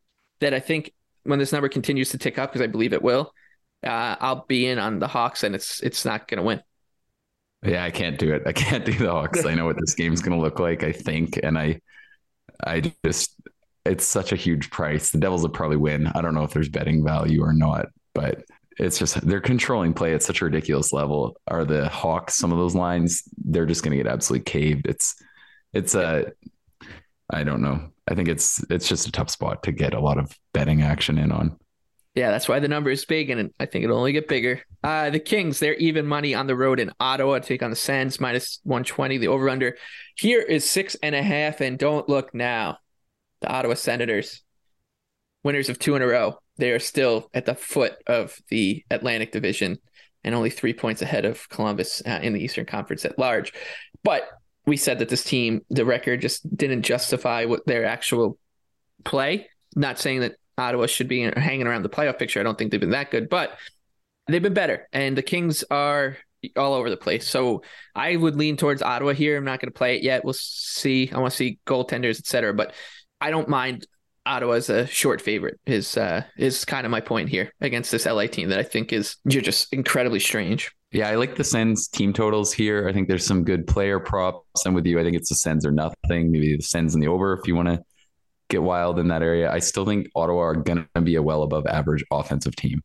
that 0.40 0.54
I 0.54 0.60
think 0.60 0.92
when 1.24 1.38
this 1.38 1.52
number 1.52 1.68
continues 1.68 2.10
to 2.10 2.18
tick 2.18 2.38
up, 2.38 2.50
because 2.50 2.62
I 2.62 2.68
believe 2.68 2.94
it 2.94 3.02
will, 3.02 3.32
uh, 3.84 4.16
I'll 4.20 4.44
be 4.46 4.66
in 4.66 4.78
on 4.78 4.98
the 4.98 5.08
Hawks, 5.08 5.44
and 5.44 5.54
it's 5.54 5.80
it's 5.80 6.04
not 6.04 6.28
going 6.28 6.38
to 6.38 6.44
win. 6.44 6.62
Yeah, 7.64 7.84
I 7.84 7.90
can't 7.90 8.18
do 8.18 8.34
it. 8.34 8.42
I 8.46 8.52
can't 8.52 8.84
do 8.84 8.92
the 8.92 9.10
Hawks. 9.10 9.46
I 9.46 9.54
know 9.54 9.64
what 9.64 9.78
this 9.78 9.94
game's 9.94 10.20
going 10.20 10.36
to 10.36 10.42
look 10.42 10.58
like. 10.58 10.84
I 10.84 10.92
think, 10.92 11.40
and 11.42 11.58
I, 11.58 11.80
I 12.62 12.92
just, 13.04 13.34
it's 13.86 14.04
such 14.04 14.32
a 14.32 14.36
huge 14.36 14.70
price. 14.70 15.10
The 15.10 15.18
Devils 15.18 15.42
will 15.42 15.48
probably 15.48 15.78
win. 15.78 16.06
I 16.08 16.20
don't 16.20 16.34
know 16.34 16.44
if 16.44 16.52
there's 16.52 16.68
betting 16.68 17.02
value 17.02 17.42
or 17.42 17.54
not, 17.54 17.86
but 18.14 18.44
it's 18.78 18.98
just 18.98 19.20
they're 19.26 19.40
controlling 19.40 19.94
play 19.94 20.12
at 20.12 20.22
such 20.22 20.42
a 20.42 20.44
ridiculous 20.44 20.92
level. 20.92 21.36
Are 21.48 21.64
the 21.64 21.88
Hawks 21.88 22.36
some 22.36 22.52
of 22.52 22.58
those 22.58 22.74
lines? 22.74 23.22
They're 23.38 23.66
just 23.66 23.82
going 23.82 23.96
to 23.96 24.02
get 24.02 24.12
absolutely 24.12 24.44
caved. 24.44 24.86
It's, 24.86 25.14
it's 25.72 25.94
a, 25.94 26.32
I 27.30 27.44
don't 27.44 27.62
know. 27.62 27.80
I 28.06 28.14
think 28.14 28.28
it's 28.28 28.62
it's 28.68 28.86
just 28.86 29.08
a 29.08 29.12
tough 29.12 29.30
spot 29.30 29.62
to 29.62 29.72
get 29.72 29.94
a 29.94 30.00
lot 30.00 30.18
of 30.18 30.36
betting 30.52 30.82
action 30.82 31.16
in 31.16 31.32
on. 31.32 31.58
Yeah, 32.14 32.30
that's 32.30 32.48
why 32.48 32.60
the 32.60 32.68
number 32.68 32.90
is 32.90 33.04
big, 33.04 33.30
and 33.30 33.50
I 33.58 33.66
think 33.66 33.84
it'll 33.84 33.98
only 33.98 34.12
get 34.12 34.28
bigger. 34.28 34.62
Uh, 34.84 35.10
the 35.10 35.18
Kings, 35.18 35.58
they're 35.58 35.74
even 35.74 36.06
money 36.06 36.32
on 36.32 36.46
the 36.46 36.54
road 36.54 36.78
in 36.78 36.92
Ottawa 37.00 37.40
take 37.40 37.62
on 37.62 37.70
the 37.70 37.76
Sens, 37.76 38.20
minus 38.20 38.60
120. 38.62 39.18
The 39.18 39.28
over 39.28 39.48
under 39.48 39.76
here 40.14 40.40
is 40.40 40.68
six 40.68 40.94
and 41.02 41.16
a 41.16 41.22
half, 41.22 41.60
and 41.60 41.76
don't 41.76 42.08
look 42.08 42.32
now. 42.32 42.78
The 43.40 43.48
Ottawa 43.48 43.74
Senators, 43.74 44.42
winners 45.42 45.68
of 45.68 45.80
two 45.80 45.96
in 45.96 46.02
a 46.02 46.06
row, 46.06 46.38
they 46.56 46.70
are 46.70 46.78
still 46.78 47.30
at 47.34 47.46
the 47.46 47.56
foot 47.56 47.94
of 48.06 48.38
the 48.48 48.84
Atlantic 48.90 49.32
Division 49.32 49.78
and 50.22 50.34
only 50.34 50.50
three 50.50 50.72
points 50.72 51.02
ahead 51.02 51.24
of 51.24 51.48
Columbus 51.48 52.00
uh, 52.06 52.20
in 52.22 52.32
the 52.32 52.40
Eastern 52.40 52.64
Conference 52.64 53.04
at 53.04 53.18
large. 53.18 53.52
But 54.04 54.22
we 54.66 54.76
said 54.76 55.00
that 55.00 55.08
this 55.08 55.24
team, 55.24 55.62
the 55.68 55.84
record 55.84 56.20
just 56.20 56.56
didn't 56.56 56.82
justify 56.82 57.44
what 57.44 57.66
their 57.66 57.84
actual 57.84 58.38
play. 59.04 59.48
Not 59.76 59.98
saying 59.98 60.20
that 60.20 60.36
Ottawa 60.56 60.86
should 60.86 61.08
be 61.08 61.22
hanging 61.22 61.66
around 61.66 61.82
the 61.82 61.88
playoff 61.88 62.18
picture. 62.18 62.40
I 62.40 62.42
don't 62.42 62.56
think 62.56 62.70
they've 62.70 62.80
been 62.80 62.90
that 62.90 63.10
good, 63.10 63.28
but 63.28 63.58
they've 64.28 64.42
been 64.42 64.54
better. 64.54 64.88
And 64.92 65.16
the 65.16 65.22
Kings 65.22 65.64
are 65.70 66.16
all 66.56 66.74
over 66.74 66.90
the 66.90 66.96
place. 66.96 67.26
So 67.28 67.62
I 67.94 68.16
would 68.16 68.36
lean 68.36 68.56
towards 68.56 68.82
Ottawa 68.82 69.12
here. 69.12 69.36
I'm 69.36 69.44
not 69.44 69.60
going 69.60 69.72
to 69.72 69.76
play 69.76 69.96
it 69.96 70.02
yet. 70.02 70.24
We'll 70.24 70.34
see. 70.34 71.10
I 71.12 71.18
want 71.18 71.32
to 71.32 71.36
see 71.36 71.58
goaltenders, 71.66 72.18
et 72.18 72.26
cetera. 72.26 72.52
But 72.54 72.74
I 73.20 73.30
don't 73.30 73.48
mind 73.48 73.86
Ottawa 74.26 74.54
as 74.54 74.70
a 74.70 74.86
short 74.86 75.20
favorite. 75.20 75.58
Is 75.66 75.96
uh, 75.96 76.24
is 76.36 76.64
kind 76.64 76.86
of 76.86 76.90
my 76.90 77.00
point 77.00 77.28
here 77.28 77.52
against 77.60 77.90
this 77.90 78.06
LA 78.06 78.26
team 78.26 78.48
that 78.50 78.58
I 78.58 78.62
think 78.62 78.92
is 78.92 79.16
you're 79.24 79.42
just 79.42 79.72
incredibly 79.72 80.20
strange. 80.20 80.72
Yeah, 80.92 81.08
I 81.08 81.16
like 81.16 81.34
the 81.34 81.44
Sens 81.44 81.88
team 81.88 82.12
totals 82.12 82.52
here. 82.52 82.88
I 82.88 82.92
think 82.92 83.08
there's 83.08 83.26
some 83.26 83.42
good 83.42 83.66
player 83.66 83.98
props. 83.98 84.64
I'm 84.64 84.74
with 84.74 84.86
you. 84.86 85.00
I 85.00 85.02
think 85.02 85.16
it's 85.16 85.28
the 85.28 85.34
Sens 85.34 85.66
or 85.66 85.72
nothing. 85.72 86.30
Maybe 86.30 86.56
the 86.56 86.62
Sens 86.62 86.94
in 86.94 87.00
the 87.00 87.08
over 87.08 87.32
if 87.32 87.48
you 87.48 87.56
want 87.56 87.68
to 87.68 87.82
get 88.48 88.62
wild 88.62 88.98
in 88.98 89.08
that 89.08 89.22
area. 89.22 89.50
I 89.50 89.58
still 89.58 89.84
think 89.84 90.08
Ottawa 90.14 90.40
are 90.40 90.54
going 90.54 90.86
to 90.94 91.00
be 91.00 91.16
a 91.16 91.22
well 91.22 91.42
above 91.42 91.66
average 91.66 92.04
offensive 92.10 92.56
team. 92.56 92.82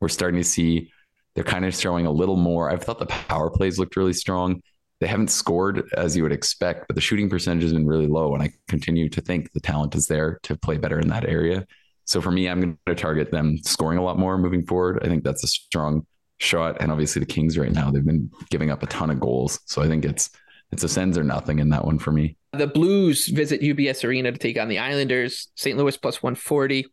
We're 0.00 0.08
starting 0.08 0.40
to 0.40 0.48
see 0.48 0.90
they're 1.34 1.44
kind 1.44 1.64
of 1.64 1.74
showing 1.74 2.06
a 2.06 2.12
little 2.12 2.36
more. 2.36 2.70
I've 2.70 2.82
thought 2.82 2.98
the 2.98 3.06
power 3.06 3.50
plays 3.50 3.78
looked 3.78 3.96
really 3.96 4.12
strong. 4.12 4.60
They 5.00 5.06
haven't 5.06 5.30
scored 5.30 5.90
as 5.96 6.16
you 6.16 6.22
would 6.22 6.32
expect, 6.32 6.86
but 6.86 6.94
the 6.94 7.00
shooting 7.00 7.28
percentage 7.28 7.64
has 7.64 7.72
been 7.72 7.86
really 7.86 8.06
low. 8.06 8.34
And 8.34 8.42
I 8.42 8.52
continue 8.68 9.08
to 9.08 9.20
think 9.20 9.52
the 9.52 9.60
talent 9.60 9.94
is 9.94 10.06
there 10.06 10.38
to 10.44 10.56
play 10.56 10.78
better 10.78 11.00
in 11.00 11.08
that 11.08 11.28
area. 11.28 11.66
So 12.04 12.20
for 12.20 12.30
me, 12.30 12.48
I'm 12.48 12.60
going 12.60 12.78
to 12.86 12.94
target 12.94 13.30
them 13.30 13.58
scoring 13.58 13.98
a 13.98 14.04
lot 14.04 14.18
more 14.18 14.38
moving 14.38 14.64
forward. 14.64 15.00
I 15.02 15.08
think 15.08 15.24
that's 15.24 15.42
a 15.42 15.48
strong 15.48 16.06
shot. 16.38 16.76
And 16.80 16.92
obviously 16.92 17.20
the 17.20 17.26
Kings 17.26 17.58
right 17.58 17.72
now, 17.72 17.90
they've 17.90 18.04
been 18.04 18.30
giving 18.50 18.70
up 18.70 18.82
a 18.82 18.86
ton 18.86 19.10
of 19.10 19.20
goals. 19.20 19.60
So 19.64 19.82
I 19.82 19.88
think 19.88 20.04
it's 20.04 20.30
it's 20.74 20.82
a 20.82 20.88
Sens 20.88 21.16
or 21.16 21.24
nothing 21.24 21.60
in 21.60 21.70
that 21.70 21.84
one 21.84 21.98
for 21.98 22.12
me. 22.12 22.36
The 22.52 22.66
Blues 22.66 23.28
visit 23.28 23.62
UBS 23.62 24.04
Arena 24.04 24.32
to 24.32 24.38
take 24.38 24.58
on 24.58 24.68
the 24.68 24.80
Islanders. 24.80 25.48
St. 25.54 25.78
Louis 25.78 25.96
plus 25.96 26.22
140. 26.22 26.86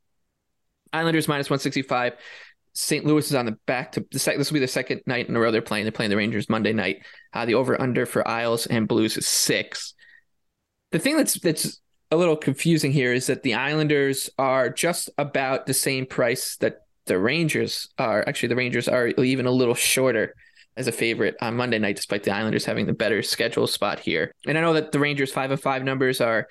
Islanders 0.93 1.27
minus 1.27 1.49
165. 1.49 2.13
St. 2.73 3.05
Louis 3.05 3.25
is 3.25 3.35
on 3.35 3.45
the 3.45 3.57
back 3.65 3.91
to 3.93 4.05
the 4.11 4.19
sec- 4.19 4.37
this 4.37 4.49
will 4.49 4.55
be 4.55 4.61
the 4.61 4.67
second 4.67 5.01
night 5.05 5.27
in 5.27 5.35
a 5.35 5.39
row 5.39 5.51
they're 5.51 5.61
playing. 5.61 5.83
They're 5.83 5.91
playing 5.91 6.11
the 6.11 6.17
Rangers 6.17 6.47
Monday 6.47 6.71
night. 6.71 7.03
Uh, 7.33 7.45
the 7.45 7.55
over 7.55 7.79
under 7.81 8.05
for 8.05 8.25
Isles 8.25 8.65
and 8.65 8.87
Blues 8.87 9.17
is 9.17 9.27
six. 9.27 9.93
The 10.91 10.99
thing 10.99 11.17
that's 11.17 11.39
that's 11.39 11.81
a 12.11 12.17
little 12.17 12.37
confusing 12.37 12.91
here 12.91 13.13
is 13.13 13.27
that 13.27 13.43
the 13.43 13.55
Islanders 13.55 14.29
are 14.37 14.69
just 14.69 15.09
about 15.17 15.65
the 15.65 15.73
same 15.73 16.05
price 16.05 16.55
that 16.57 16.81
the 17.07 17.17
Rangers 17.17 17.89
are. 17.97 18.23
Actually, 18.27 18.49
the 18.49 18.55
Rangers 18.55 18.87
are 18.87 19.07
even 19.07 19.47
a 19.47 19.51
little 19.51 19.75
shorter 19.75 20.35
as 20.77 20.87
a 20.87 20.91
favorite 20.91 21.35
on 21.41 21.55
Monday 21.55 21.79
night, 21.79 21.95
despite 21.95 22.23
the 22.23 22.31
Islanders 22.31 22.65
having 22.65 22.85
the 22.85 22.93
better 22.93 23.21
schedule 23.21 23.67
spot 23.67 23.99
here. 23.99 24.33
And 24.47 24.57
I 24.57 24.61
know 24.61 24.73
that 24.73 24.91
the 24.91 24.99
Rangers 24.99 25.31
five 25.31 25.51
of 25.51 25.61
five 25.61 25.83
numbers 25.83 26.21
are 26.21 26.47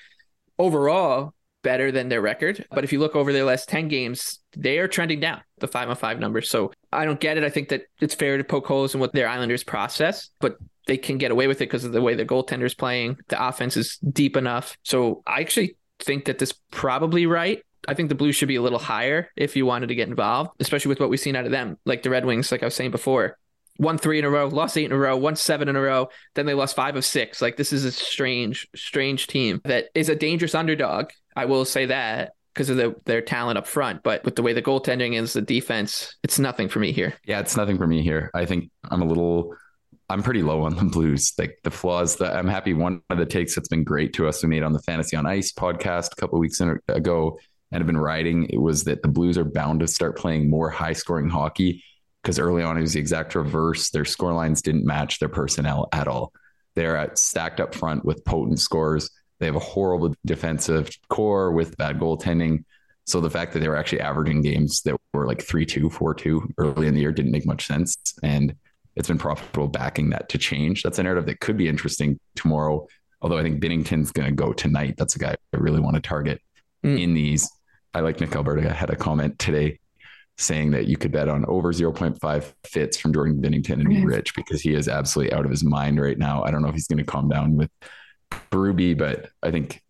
overall 0.58 1.34
better 1.62 1.92
than 1.92 2.08
their 2.08 2.20
record. 2.20 2.64
But 2.70 2.84
if 2.84 2.92
you 2.92 2.98
look 2.98 3.16
over 3.16 3.32
their 3.32 3.44
last 3.44 3.68
10 3.68 3.88
games, 3.88 4.38
they 4.56 4.78
are 4.78 4.88
trending 4.88 5.20
down 5.20 5.42
the 5.58 5.68
five 5.68 5.88
on 5.88 5.96
five 5.96 6.18
numbers. 6.18 6.48
So 6.48 6.72
I 6.92 7.04
don't 7.04 7.20
get 7.20 7.36
it. 7.36 7.44
I 7.44 7.50
think 7.50 7.68
that 7.68 7.82
it's 8.00 8.14
fair 8.14 8.38
to 8.38 8.44
poke 8.44 8.66
holes 8.66 8.94
in 8.94 9.00
what 9.00 9.12
their 9.12 9.28
Islanders 9.28 9.64
process, 9.64 10.30
but 10.40 10.56
they 10.86 10.96
can 10.96 11.18
get 11.18 11.30
away 11.30 11.46
with 11.46 11.58
it 11.58 11.66
because 11.66 11.84
of 11.84 11.92
the 11.92 12.02
way 12.02 12.14
the 12.14 12.24
goaltender's 12.24 12.74
playing. 12.74 13.18
The 13.28 13.46
offense 13.46 13.76
is 13.76 13.98
deep 13.98 14.36
enough. 14.36 14.76
So 14.82 15.22
I 15.26 15.40
actually 15.40 15.76
think 15.98 16.24
that 16.24 16.38
this 16.38 16.54
probably 16.70 17.26
right. 17.26 17.62
I 17.88 17.94
think 17.94 18.08
the 18.08 18.14
Blues 18.14 18.36
should 18.36 18.48
be 18.48 18.56
a 18.56 18.62
little 18.62 18.78
higher 18.78 19.30
if 19.36 19.56
you 19.56 19.64
wanted 19.64 19.88
to 19.88 19.94
get 19.94 20.08
involved, 20.08 20.50
especially 20.60 20.90
with 20.90 21.00
what 21.00 21.08
we've 21.08 21.20
seen 21.20 21.36
out 21.36 21.46
of 21.46 21.50
them. 21.50 21.78
Like 21.84 22.02
the 22.02 22.10
Red 22.10 22.26
Wings, 22.26 22.52
like 22.52 22.62
I 22.62 22.66
was 22.66 22.74
saying 22.74 22.90
before, 22.90 23.38
won 23.78 23.98
three 23.98 24.18
in 24.18 24.24
a 24.24 24.30
row, 24.30 24.48
lost 24.48 24.76
eight 24.76 24.84
in 24.84 24.92
a 24.92 24.98
row, 24.98 25.16
won 25.16 25.36
seven 25.36 25.68
in 25.68 25.76
a 25.76 25.80
row. 25.80 26.08
Then 26.34 26.46
they 26.46 26.54
lost 26.54 26.76
five 26.76 26.96
of 26.96 27.04
six. 27.04 27.40
Like 27.40 27.56
this 27.56 27.72
is 27.72 27.84
a 27.84 27.92
strange, 27.92 28.68
strange 28.74 29.26
team 29.26 29.60
that 29.64 29.88
is 29.94 30.08
a 30.08 30.16
dangerous 30.16 30.54
underdog. 30.54 31.10
I 31.36 31.46
will 31.46 31.64
say 31.64 31.86
that 31.86 32.32
because 32.54 32.68
of 32.68 32.76
the, 32.76 32.94
their 33.06 33.22
talent 33.22 33.58
up 33.58 33.66
front. 33.66 34.02
But 34.02 34.24
with 34.24 34.36
the 34.36 34.42
way 34.42 34.52
the 34.52 34.62
goaltending 34.62 35.20
is, 35.20 35.32
the 35.32 35.42
defense, 35.42 36.16
it's 36.22 36.38
nothing 36.38 36.68
for 36.68 36.78
me 36.78 36.92
here. 36.92 37.14
Yeah, 37.24 37.40
it's 37.40 37.56
nothing 37.56 37.78
for 37.78 37.86
me 37.86 38.02
here. 38.02 38.30
I 38.34 38.44
think 38.44 38.70
I'm 38.90 39.02
a 39.02 39.06
little. 39.06 39.54
I'm 40.08 40.24
pretty 40.24 40.42
low 40.42 40.62
on 40.62 40.74
the 40.74 40.84
Blues. 40.84 41.32
Like 41.38 41.60
the 41.62 41.70
flaws 41.70 42.16
that 42.16 42.34
I'm 42.34 42.48
happy. 42.48 42.74
One 42.74 43.00
of 43.10 43.18
the 43.18 43.26
takes 43.26 43.54
that's 43.54 43.68
been 43.68 43.84
great 43.84 44.12
to 44.14 44.26
us 44.26 44.42
we 44.42 44.48
made 44.48 44.64
on 44.64 44.72
the 44.72 44.82
Fantasy 44.82 45.16
on 45.16 45.24
Ice 45.24 45.52
podcast 45.52 46.12
a 46.12 46.16
couple 46.16 46.38
weeks 46.40 46.60
ago 46.60 47.38
and 47.72 47.80
have 47.80 47.86
been 47.86 47.96
writing 47.96 48.46
it 48.50 48.58
was 48.58 48.84
that 48.84 49.02
the 49.02 49.08
Blues 49.08 49.38
are 49.38 49.44
bound 49.44 49.80
to 49.80 49.86
start 49.86 50.18
playing 50.18 50.50
more 50.50 50.68
high 50.68 50.92
scoring 50.92 51.28
hockey 51.28 51.84
because 52.22 52.38
early 52.38 52.62
on 52.62 52.76
it 52.76 52.82
was 52.82 52.92
the 52.92 53.00
exact 53.00 53.34
reverse. 53.34 53.90
Their 53.90 54.04
score 54.04 54.32
lines 54.32 54.62
didn't 54.62 54.84
match 54.84 55.18
their 55.18 55.28
personnel 55.28 55.88
at 55.92 56.08
all. 56.08 56.32
They're 56.76 56.96
at 56.96 57.18
stacked 57.18 57.60
up 57.60 57.74
front 57.74 58.04
with 58.04 58.24
potent 58.24 58.60
scores. 58.60 59.10
They 59.38 59.46
have 59.46 59.56
a 59.56 59.60
horrible 59.60 60.14
defensive 60.26 60.90
core 61.08 61.50
with 61.52 61.76
bad 61.76 61.98
goaltending. 61.98 62.64
So 63.06 63.20
the 63.20 63.30
fact 63.30 63.52
that 63.52 63.60
they 63.60 63.68
were 63.68 63.76
actually 63.76 64.02
averaging 64.02 64.42
games 64.42 64.82
that 64.82 64.96
were 65.12 65.26
like 65.26 65.42
3 65.42 65.64
2, 65.66 65.90
4 65.90 66.14
2 66.14 66.54
early 66.58 66.86
in 66.86 66.94
the 66.94 67.00
year 67.00 67.12
didn't 67.12 67.32
make 67.32 67.46
much 67.46 67.66
sense. 67.66 67.96
And 68.22 68.54
it's 68.96 69.08
been 69.08 69.18
profitable 69.18 69.68
backing 69.68 70.10
that 70.10 70.28
to 70.28 70.38
change. 70.38 70.82
That's 70.82 70.98
a 70.98 71.02
narrative 71.02 71.26
that 71.26 71.40
could 71.40 71.56
be 71.56 71.68
interesting 71.68 72.20
tomorrow. 72.36 72.86
Although 73.22 73.38
I 73.38 73.42
think 73.42 73.60
Binnington's 73.60 74.12
going 74.12 74.28
to 74.28 74.34
go 74.34 74.52
tonight. 74.52 74.94
That's 74.96 75.16
a 75.16 75.18
guy 75.18 75.34
I 75.52 75.56
really 75.56 75.80
want 75.80 75.96
to 75.96 76.02
target 76.02 76.40
mm. 76.84 77.00
in 77.00 77.14
these. 77.14 77.50
I 77.92 78.00
like 78.00 78.20
Nick 78.20 78.36
Alberta 78.36 78.72
had 78.72 78.90
a 78.90 78.96
comment 78.96 79.38
today 79.38 79.79
saying 80.40 80.70
that 80.70 80.86
you 80.86 80.96
could 80.96 81.12
bet 81.12 81.28
on 81.28 81.44
over 81.46 81.72
0.5 81.72 82.52
fits 82.64 82.96
from 82.96 83.12
Jordan 83.12 83.40
Binnington 83.40 83.74
and 83.74 83.88
be 83.88 84.04
rich 84.04 84.34
because 84.34 84.62
he 84.62 84.74
is 84.74 84.88
absolutely 84.88 85.34
out 85.34 85.44
of 85.44 85.50
his 85.50 85.62
mind 85.62 86.00
right 86.00 86.18
now. 86.18 86.42
I 86.42 86.50
don't 86.50 86.62
know 86.62 86.68
if 86.68 86.74
he's 86.74 86.86
going 86.86 86.98
to 86.98 87.04
calm 87.04 87.28
down 87.28 87.56
with 87.56 87.70
Berube, 88.50 88.96
but 88.96 89.28
I 89.42 89.50
think, 89.50 89.82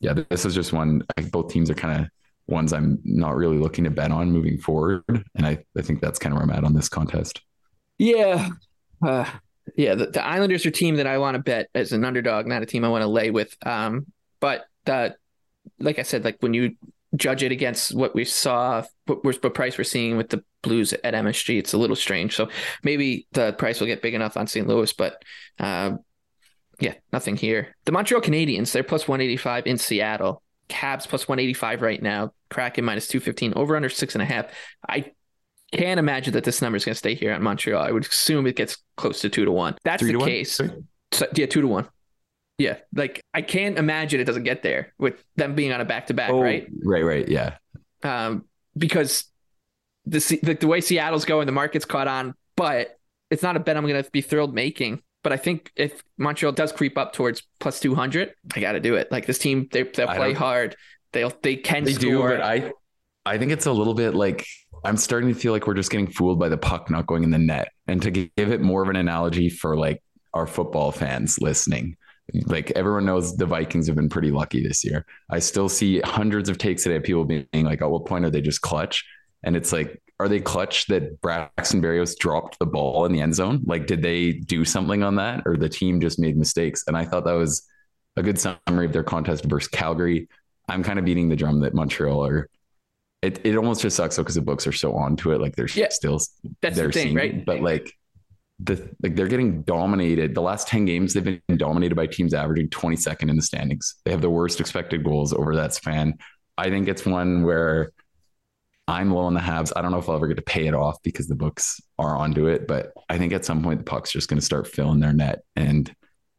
yeah, 0.00 0.14
this 0.30 0.46
is 0.46 0.54
just 0.54 0.72
one. 0.72 1.02
I 1.18 1.22
both 1.22 1.52
teams 1.52 1.70
are 1.70 1.74
kind 1.74 2.00
of 2.00 2.08
ones 2.46 2.72
I'm 2.72 2.98
not 3.04 3.36
really 3.36 3.58
looking 3.58 3.84
to 3.84 3.90
bet 3.90 4.10
on 4.10 4.32
moving 4.32 4.58
forward. 4.58 5.04
And 5.08 5.46
I, 5.46 5.62
I 5.76 5.82
think 5.82 6.00
that's 6.00 6.18
kind 6.18 6.32
of 6.32 6.38
where 6.38 6.44
I'm 6.44 6.56
at 6.56 6.64
on 6.64 6.74
this 6.74 6.88
contest. 6.88 7.42
Yeah. 7.98 8.48
Uh, 9.04 9.28
yeah. 9.76 9.94
The, 9.94 10.06
the 10.06 10.24
Islanders 10.24 10.64
are 10.64 10.70
a 10.70 10.72
team 10.72 10.96
that 10.96 11.06
I 11.06 11.18
want 11.18 11.34
to 11.34 11.42
bet 11.42 11.68
as 11.74 11.92
an 11.92 12.04
underdog, 12.04 12.46
not 12.46 12.62
a 12.62 12.66
team 12.66 12.84
I 12.84 12.88
want 12.88 13.02
to 13.02 13.08
lay 13.08 13.30
with. 13.30 13.54
Um, 13.64 14.06
but 14.40 14.64
the, 14.86 15.16
like 15.78 15.98
I 15.98 16.02
said, 16.02 16.24
like 16.24 16.38
when 16.40 16.54
you 16.54 16.76
judge 17.16 17.42
it 17.42 17.52
against 17.52 17.94
what 17.94 18.14
we 18.14 18.24
saw, 18.24 18.82
what, 19.06 19.24
what 19.24 19.54
price 19.54 19.78
we're 19.78 19.84
seeing 19.84 20.16
with 20.16 20.30
the 20.30 20.42
Blues 20.62 20.92
at 20.92 21.14
MSG. 21.14 21.58
It's 21.58 21.72
a 21.72 21.78
little 21.78 21.96
strange. 21.96 22.34
So 22.34 22.48
maybe 22.82 23.26
the 23.32 23.52
price 23.52 23.80
will 23.80 23.86
get 23.86 24.02
big 24.02 24.14
enough 24.14 24.36
on 24.36 24.46
St. 24.46 24.66
Louis, 24.66 24.92
but 24.92 25.22
uh, 25.58 25.92
yeah, 26.80 26.94
nothing 27.12 27.36
here. 27.36 27.76
The 27.84 27.92
Montreal 27.92 28.22
Canadiens, 28.22 28.72
they're 28.72 28.82
plus 28.82 29.06
185 29.06 29.66
in 29.66 29.78
Seattle. 29.78 30.42
Habs 30.70 31.06
plus 31.06 31.28
185 31.28 31.82
right 31.82 32.02
now. 32.02 32.32
Kraken 32.48 32.84
minus 32.84 33.06
215, 33.08 33.52
over 33.56 33.76
under 33.76 33.90
six 33.90 34.14
and 34.14 34.22
a 34.22 34.24
half. 34.24 34.46
I 34.88 35.12
can't 35.72 35.98
imagine 35.98 36.32
that 36.32 36.44
this 36.44 36.62
number 36.62 36.76
is 36.76 36.84
going 36.84 36.94
to 36.94 36.98
stay 36.98 37.14
here 37.14 37.32
at 37.32 37.42
Montreal. 37.42 37.82
I 37.82 37.90
would 37.90 38.06
assume 38.06 38.46
it 38.46 38.56
gets 38.56 38.78
close 38.96 39.20
to 39.20 39.28
two 39.28 39.44
to 39.44 39.52
one. 39.52 39.76
That's 39.84 40.02
Three 40.02 40.12
the 40.12 40.18
case. 40.20 40.52
So, 41.12 41.26
yeah, 41.34 41.46
two 41.46 41.60
to 41.60 41.68
one. 41.68 41.88
Yeah, 42.58 42.76
like 42.94 43.20
I 43.32 43.42
can't 43.42 43.78
imagine 43.78 44.20
it 44.20 44.24
doesn't 44.24 44.44
get 44.44 44.62
there 44.62 44.92
with 44.98 45.24
them 45.36 45.54
being 45.54 45.72
on 45.72 45.80
a 45.80 45.84
back 45.84 46.06
to 46.08 46.14
back, 46.14 46.30
right? 46.30 46.68
Right, 46.84 47.04
right, 47.04 47.28
yeah. 47.28 47.56
Um, 48.02 48.44
because 48.76 49.24
the, 50.06 50.18
the 50.42 50.54
the 50.54 50.66
way 50.66 50.80
Seattle's 50.80 51.24
going, 51.24 51.46
the 51.46 51.52
market's 51.52 51.84
caught 51.84 52.06
on, 52.06 52.34
but 52.56 52.96
it's 53.30 53.42
not 53.42 53.56
a 53.56 53.60
bet 53.60 53.76
I'm 53.76 53.86
going 53.86 54.02
to 54.02 54.10
be 54.10 54.20
thrilled 54.20 54.54
making. 54.54 55.02
But 55.24 55.32
I 55.32 55.36
think 55.36 55.72
if 55.74 56.04
Montreal 56.18 56.52
does 56.52 56.70
creep 56.70 56.98
up 56.98 57.12
towards 57.12 57.42
plus 57.58 57.80
two 57.80 57.94
hundred, 57.94 58.34
I 58.54 58.60
got 58.60 58.72
to 58.72 58.80
do 58.80 58.94
it. 58.94 59.10
Like 59.10 59.26
this 59.26 59.38
team, 59.38 59.68
they 59.72 59.82
they'll 59.82 60.06
play 60.06 60.32
hard. 60.32 60.76
They'll 61.12 61.32
they 61.42 61.56
can 61.56 61.84
they 61.84 61.94
score. 61.94 62.28
do, 62.28 62.36
but 62.36 62.40
I 62.40 62.72
I 63.26 63.38
think 63.38 63.50
it's 63.50 63.66
a 63.66 63.72
little 63.72 63.94
bit 63.94 64.14
like 64.14 64.46
I'm 64.84 64.98
starting 64.98 65.32
to 65.32 65.34
feel 65.34 65.52
like 65.52 65.66
we're 65.66 65.74
just 65.74 65.90
getting 65.90 66.08
fooled 66.08 66.38
by 66.38 66.50
the 66.50 66.58
puck 66.58 66.90
not 66.90 67.06
going 67.06 67.24
in 67.24 67.30
the 67.30 67.38
net. 67.38 67.72
And 67.88 68.02
to 68.02 68.10
give 68.10 68.52
it 68.52 68.60
more 68.60 68.82
of 68.82 68.90
an 68.90 68.96
analogy 68.96 69.48
for 69.48 69.76
like 69.76 70.02
our 70.34 70.46
football 70.46 70.92
fans 70.92 71.40
listening, 71.40 71.96
like 72.46 72.70
everyone 72.72 73.04
knows 73.04 73.36
the 73.36 73.46
Vikings 73.46 73.86
have 73.86 73.96
been 73.96 74.08
pretty 74.08 74.30
lucky 74.30 74.66
this 74.66 74.84
year. 74.84 75.04
I 75.30 75.38
still 75.38 75.68
see 75.68 76.00
hundreds 76.00 76.48
of 76.48 76.58
takes 76.58 76.82
today 76.82 76.96
of 76.96 77.02
people 77.02 77.24
being 77.24 77.46
like, 77.52 77.82
at 77.82 77.90
what 77.90 78.06
point 78.06 78.24
are 78.24 78.30
they 78.30 78.40
just 78.40 78.62
clutch? 78.62 79.04
And 79.42 79.56
it's 79.56 79.72
like, 79.72 80.00
are 80.18 80.28
they 80.28 80.40
clutch 80.40 80.86
that 80.86 81.20
Braxton 81.20 81.82
Berrios 81.82 82.16
dropped 82.16 82.58
the 82.58 82.66
ball 82.66 83.04
in 83.04 83.12
the 83.12 83.20
end 83.20 83.34
zone? 83.34 83.62
Like, 83.66 83.86
did 83.86 84.00
they 84.00 84.32
do 84.32 84.64
something 84.64 85.02
on 85.02 85.16
that 85.16 85.42
or 85.44 85.56
the 85.56 85.68
team 85.68 86.00
just 86.00 86.18
made 86.18 86.36
mistakes? 86.36 86.84
And 86.86 86.96
I 86.96 87.04
thought 87.04 87.24
that 87.24 87.32
was 87.32 87.68
a 88.16 88.22
good 88.22 88.38
summary 88.38 88.86
of 88.86 88.92
their 88.92 89.04
contest 89.04 89.44
versus 89.44 89.68
Calgary. 89.68 90.28
I'm 90.68 90.82
kind 90.82 90.98
of 90.98 91.04
beating 91.04 91.28
the 91.28 91.36
drum 91.36 91.60
that 91.60 91.74
Montreal 91.74 92.24
are. 92.24 92.48
It, 93.22 93.40
it 93.44 93.56
almost 93.56 93.82
just 93.82 93.96
sucks 93.96 94.16
though 94.16 94.22
because 94.22 94.34
the 94.34 94.42
books 94.42 94.66
are 94.66 94.72
so 94.72 94.94
on 94.94 95.16
to 95.16 95.32
it. 95.32 95.40
Like 95.40 95.56
they're 95.56 95.68
yeah, 95.68 95.88
still 95.90 96.20
that's 96.60 96.76
they're 96.76 96.86
the 96.86 96.92
thing, 96.92 97.14
right? 97.14 97.44
But 97.44 97.60
like 97.60 97.92
the 98.64 98.90
like 99.02 99.14
they're 99.14 99.28
getting 99.28 99.62
dominated. 99.62 100.34
The 100.34 100.42
last 100.42 100.68
10 100.68 100.84
games 100.84 101.14
they've 101.14 101.24
been 101.24 101.56
dominated 101.56 101.94
by 101.94 102.06
teams 102.06 102.34
averaging 102.34 102.68
22nd 102.68 103.28
in 103.30 103.36
the 103.36 103.42
standings. 103.42 103.96
They 104.04 104.10
have 104.10 104.22
the 104.22 104.30
worst 104.30 104.60
expected 104.60 105.04
goals 105.04 105.32
over 105.32 105.56
that 105.56 105.74
span. 105.74 106.14
I 106.56 106.70
think 106.70 106.88
it's 106.88 107.04
one 107.04 107.42
where 107.42 107.92
I'm 108.86 109.10
low 109.10 109.22
on 109.22 109.34
the 109.34 109.40
Habs. 109.40 109.72
I 109.74 109.82
don't 109.82 109.90
know 109.90 109.98
if 109.98 110.08
I'll 110.08 110.16
ever 110.16 110.26
get 110.26 110.36
to 110.36 110.42
pay 110.42 110.66
it 110.66 110.74
off 110.74 111.02
because 111.02 111.26
the 111.26 111.34
books 111.34 111.80
are 111.98 112.16
onto 112.16 112.46
it, 112.46 112.66
but 112.66 112.92
I 113.08 113.18
think 113.18 113.32
at 113.32 113.44
some 113.44 113.62
point 113.62 113.80
the 113.80 113.84
puck's 113.84 114.12
just 114.12 114.28
going 114.28 114.38
to 114.38 114.44
start 114.44 114.66
filling 114.66 115.00
their 115.00 115.12
net 115.12 115.40
and 115.56 115.92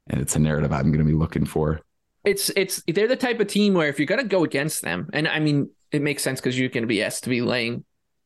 and 0.08 0.22
it's 0.22 0.36
a 0.36 0.39
narrative 0.39 0.72
I'm 0.72 0.91
going 0.91 1.03
to 1.03 1.12
be 1.12 1.17
looking 1.17 1.46
for. 1.46 1.82
It's 2.24 2.50
it's 2.55 2.82
they're 2.88 3.08
the 3.08 3.15
type 3.15 3.39
of 3.39 3.48
team 3.48 3.74
where 3.74 3.89
if 3.89 4.00
you're 4.00 4.05
going 4.05 4.22
to 4.22 4.27
go 4.27 4.44
against 4.44 4.82
them, 4.82 5.10
and 5.13 5.27
I 5.27 5.39
mean 5.39 5.70
it 5.91 6.01
makes 6.01 6.24
sense 6.24 6.39
because 6.39 6.58
you're 6.58 6.70
going 6.70 6.84
to 6.84 6.88
be 6.88 7.03
asked 7.03 7.24
to 7.24 7.29
be 7.29 7.41
laying 7.41 7.86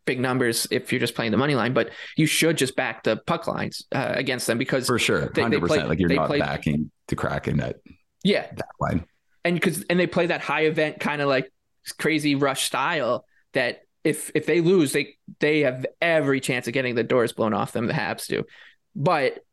big 0.10 0.20
numbers 0.20 0.66
if 0.72 0.92
you're 0.92 1.00
just 1.00 1.13
playing 1.13 1.30
the 1.30 1.38
money 1.38 1.54
line, 1.54 1.72
but 1.72 1.92
you 2.18 2.25
should 2.25 2.58
just 2.58 2.75
back 2.75 3.04
the 3.04 3.16
puck 3.16 3.46
lines 3.46 3.86
uh, 3.92 4.13
against 4.16 4.48
them 4.48 4.58
because 4.58 4.88
for 4.88 4.98
sure, 4.98 5.32
hundred 5.36 5.62
percent. 5.62 5.88
Like 5.88 6.00
you're 6.00 6.10
not 6.10 6.25
play, 6.25 6.39
backing 6.39 6.89
the 7.08 7.16
Kraken 7.16 7.60
at 7.60 7.75
yeah 8.24 8.48
that 8.56 8.70
line, 8.80 9.06
and 9.46 9.54
because 9.54 9.84
and 9.88 10.00
they 10.00 10.08
play 10.08 10.25
that 10.25 10.42
high 10.42 10.66
event 10.66 11.00
kind 11.00 11.22
of 11.22 11.30
like 11.30 11.54
crazy 12.00 12.34
rush 12.34 12.66
style 12.66 13.24
that 13.54 13.82
if 14.04 14.32
if 14.34 14.48
they 14.48 14.62
lose, 14.62 14.94
they 14.94 15.16
they 15.39 15.60
have 15.60 15.86
every 16.01 16.39
chance 16.39 16.68
of 16.68 16.74
getting 16.74 16.96
the 16.96 17.04
doors 17.04 17.32
blown 17.32 17.54
off 17.54 17.72
them. 17.72 17.86
The 17.86 17.94
Habs 17.94 18.25
do, 18.25 18.46
but 18.96 19.46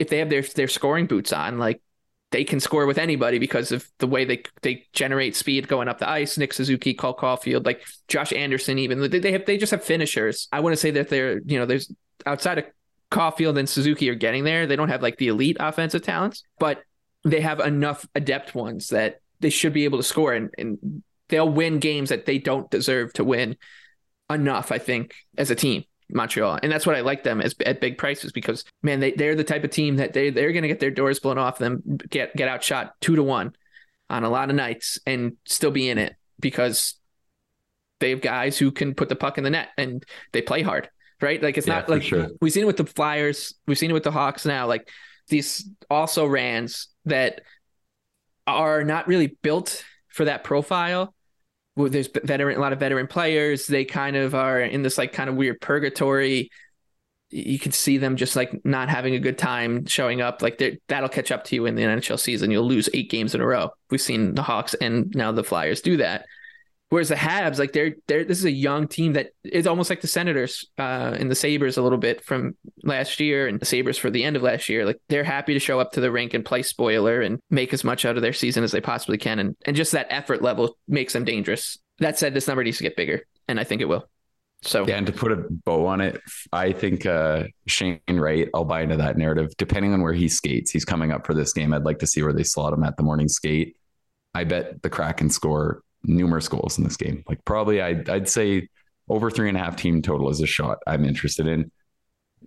if 0.00 0.08
they 0.08 0.20
have 0.20 0.30
their 0.30 0.40
their 0.40 0.68
scoring 0.68 1.04
boots 1.04 1.34
on, 1.34 1.58
like 1.58 1.82
they 2.30 2.44
can 2.44 2.60
score 2.60 2.86
with 2.86 2.98
anybody 2.98 3.38
because 3.38 3.72
of 3.72 3.88
the 3.98 4.06
way 4.06 4.24
they 4.24 4.42
they 4.62 4.84
generate 4.92 5.36
speed 5.36 5.68
going 5.68 5.88
up 5.88 5.98
the 5.98 6.08
ice. 6.08 6.36
Nick 6.36 6.52
Suzuki, 6.52 6.92
Cole 6.92 7.16
Caufield, 7.16 7.64
like 7.64 7.86
Josh 8.08 8.32
Anderson, 8.32 8.78
even 8.78 9.10
they, 9.10 9.32
have 9.32 9.46
they 9.46 9.56
just 9.56 9.70
have 9.70 9.84
finishers. 9.84 10.48
I 10.52 10.60
want 10.60 10.72
to 10.72 10.76
say 10.76 10.90
that 10.92 11.08
they're 11.08 11.40
you 11.44 11.58
know 11.58 11.66
there's 11.66 11.92
outside 12.24 12.58
of 12.58 12.64
Caufield 13.10 13.58
and 13.58 13.68
Suzuki 13.68 14.10
are 14.10 14.14
getting 14.14 14.44
there. 14.44 14.66
They 14.66 14.76
don't 14.76 14.88
have 14.88 15.02
like 15.02 15.18
the 15.18 15.28
elite 15.28 15.56
offensive 15.60 16.02
talents, 16.02 16.42
but 16.58 16.82
they 17.24 17.40
have 17.40 17.60
enough 17.60 18.06
adept 18.14 18.54
ones 18.54 18.88
that 18.88 19.20
they 19.40 19.50
should 19.50 19.72
be 19.72 19.84
able 19.84 19.98
to 19.98 20.04
score 20.04 20.32
and, 20.32 20.50
and 20.58 21.02
they'll 21.28 21.48
win 21.48 21.78
games 21.78 22.08
that 22.08 22.26
they 22.26 22.38
don't 22.38 22.70
deserve 22.70 23.12
to 23.14 23.24
win 23.24 23.56
enough. 24.30 24.72
I 24.72 24.78
think 24.78 25.14
as 25.38 25.50
a 25.50 25.54
team. 25.54 25.84
Montreal. 26.10 26.58
And 26.62 26.70
that's 26.70 26.86
what 26.86 26.96
I 26.96 27.00
like 27.00 27.24
them 27.24 27.40
as 27.40 27.54
at 27.64 27.80
big 27.80 27.98
prices 27.98 28.32
because 28.32 28.64
man, 28.82 29.00
they, 29.00 29.12
they're 29.12 29.34
the 29.34 29.44
type 29.44 29.64
of 29.64 29.70
team 29.70 29.96
that 29.96 30.12
they 30.12 30.30
they're 30.30 30.52
gonna 30.52 30.68
get 30.68 30.80
their 30.80 30.90
doors 30.90 31.20
blown 31.20 31.38
off 31.38 31.58
them, 31.58 31.82
get 32.08 32.34
get 32.36 32.48
outshot 32.48 32.94
two 33.00 33.16
to 33.16 33.22
one 33.22 33.54
on 34.08 34.24
a 34.24 34.30
lot 34.30 34.50
of 34.50 34.56
nights 34.56 34.98
and 35.06 35.36
still 35.46 35.70
be 35.70 35.88
in 35.88 35.98
it 35.98 36.14
because 36.38 36.94
they 38.00 38.10
have 38.10 38.20
guys 38.20 38.58
who 38.58 38.70
can 38.70 38.94
put 38.94 39.08
the 39.08 39.16
puck 39.16 39.38
in 39.38 39.44
the 39.44 39.50
net 39.50 39.68
and 39.76 40.04
they 40.32 40.42
play 40.42 40.62
hard. 40.62 40.88
Right. 41.20 41.42
Like 41.42 41.56
it's 41.56 41.66
yeah, 41.66 41.76
not 41.76 41.88
like 41.88 42.02
sure. 42.02 42.28
we've 42.40 42.52
seen 42.52 42.64
it 42.64 42.66
with 42.66 42.76
the 42.76 42.84
Flyers, 42.86 43.54
we've 43.66 43.78
seen 43.78 43.90
it 43.90 43.94
with 43.94 44.04
the 44.04 44.10
Hawks 44.10 44.44
now. 44.44 44.66
Like 44.66 44.88
these 45.28 45.68
also 45.90 46.26
rans 46.26 46.88
that 47.06 47.40
are 48.46 48.84
not 48.84 49.08
really 49.08 49.36
built 49.42 49.84
for 50.08 50.26
that 50.26 50.44
profile 50.44 51.14
well, 51.76 51.90
there's 51.90 52.08
veteran 52.08 52.56
a 52.56 52.60
lot 52.60 52.72
of 52.72 52.80
veteran 52.80 53.06
players. 53.06 53.66
They 53.66 53.84
kind 53.84 54.16
of 54.16 54.34
are 54.34 54.60
in 54.60 54.82
this 54.82 54.96
like 54.96 55.12
kind 55.12 55.28
of 55.28 55.36
weird 55.36 55.60
purgatory. 55.60 56.50
You 57.30 57.58
can 57.58 57.72
see 57.72 57.98
them 57.98 58.16
just 58.16 58.34
like 58.34 58.64
not 58.64 58.88
having 58.88 59.14
a 59.14 59.18
good 59.18 59.36
time 59.36 59.84
showing 59.84 60.22
up. 60.22 60.40
Like 60.40 60.62
that'll 60.88 61.08
catch 61.08 61.30
up 61.30 61.44
to 61.44 61.54
you 61.54 61.66
in 61.66 61.74
the 61.74 61.82
NHL 61.82 62.18
season. 62.18 62.50
You'll 62.50 62.66
lose 62.66 62.88
eight 62.94 63.10
games 63.10 63.34
in 63.34 63.42
a 63.42 63.46
row. 63.46 63.70
We've 63.90 64.00
seen 64.00 64.34
the 64.34 64.42
Hawks 64.42 64.74
and 64.74 65.14
now 65.14 65.32
the 65.32 65.44
Flyers 65.44 65.82
do 65.82 65.98
that. 65.98 66.24
Whereas 66.88 67.08
the 67.08 67.16
Habs, 67.16 67.58
like 67.58 67.72
they're 67.72 67.94
they're 68.06 68.24
this 68.24 68.38
is 68.38 68.44
a 68.44 68.50
young 68.50 68.86
team 68.86 69.14
that 69.14 69.30
is 69.42 69.66
almost 69.66 69.90
like 69.90 70.02
the 70.02 70.06
Senators 70.06 70.64
uh, 70.78 71.16
and 71.18 71.28
the 71.28 71.34
Sabres 71.34 71.76
a 71.76 71.82
little 71.82 71.98
bit 71.98 72.24
from 72.24 72.56
last 72.84 73.18
year 73.18 73.48
and 73.48 73.58
the 73.58 73.66
Sabres 73.66 73.98
for 73.98 74.08
the 74.08 74.22
end 74.22 74.36
of 74.36 74.42
last 74.42 74.68
year. 74.68 74.86
Like 74.86 75.00
they're 75.08 75.24
happy 75.24 75.52
to 75.54 75.58
show 75.58 75.80
up 75.80 75.92
to 75.92 76.00
the 76.00 76.12
rink 76.12 76.32
and 76.32 76.44
play 76.44 76.62
spoiler 76.62 77.20
and 77.20 77.40
make 77.50 77.74
as 77.74 77.82
much 77.82 78.04
out 78.04 78.16
of 78.16 78.22
their 78.22 78.32
season 78.32 78.62
as 78.62 78.70
they 78.70 78.80
possibly 78.80 79.18
can. 79.18 79.40
And 79.40 79.56
and 79.64 79.74
just 79.74 79.92
that 79.92 80.06
effort 80.10 80.42
level 80.42 80.76
makes 80.86 81.12
them 81.12 81.24
dangerous. 81.24 81.76
That 81.98 82.18
said, 82.18 82.34
this 82.34 82.46
number 82.46 82.62
needs 82.62 82.76
to 82.76 82.84
get 82.84 82.94
bigger, 82.94 83.22
and 83.48 83.58
I 83.58 83.64
think 83.64 83.82
it 83.82 83.86
will. 83.86 84.08
So 84.62 84.86
yeah, 84.86 84.96
and 84.96 85.06
to 85.06 85.12
put 85.12 85.32
a 85.32 85.44
bow 85.50 85.86
on 85.86 86.00
it, 86.00 86.20
I 86.52 86.72
think 86.72 87.04
uh, 87.04 87.44
Shane 87.66 88.00
Wright. 88.08 88.48
I'll 88.54 88.64
buy 88.64 88.82
into 88.82 88.96
that 88.96 89.16
narrative. 89.16 89.50
Depending 89.58 89.92
on 89.92 90.02
where 90.02 90.12
he 90.12 90.28
skates, 90.28 90.70
he's 90.70 90.84
coming 90.84 91.10
up 91.10 91.26
for 91.26 91.34
this 91.34 91.52
game. 91.52 91.74
I'd 91.74 91.84
like 91.84 91.98
to 91.98 92.06
see 92.06 92.22
where 92.22 92.32
they 92.32 92.44
slot 92.44 92.72
him 92.72 92.84
at 92.84 92.96
the 92.96 93.02
morning 93.02 93.28
skate. 93.28 93.76
I 94.34 94.44
bet 94.44 94.82
the 94.82 94.90
Kraken 94.90 95.30
score 95.30 95.82
numerous 96.06 96.48
goals 96.48 96.78
in 96.78 96.84
this 96.84 96.96
game. 96.96 97.22
Like 97.28 97.44
probably, 97.44 97.80
I'd, 97.80 98.08
I'd 98.08 98.28
say 98.28 98.68
over 99.08 99.30
three 99.30 99.48
and 99.48 99.56
a 99.56 99.60
half 99.60 99.76
team 99.76 100.02
total 100.02 100.28
is 100.30 100.40
a 100.40 100.46
shot 100.46 100.78
I'm 100.86 101.04
interested 101.04 101.46
in. 101.46 101.70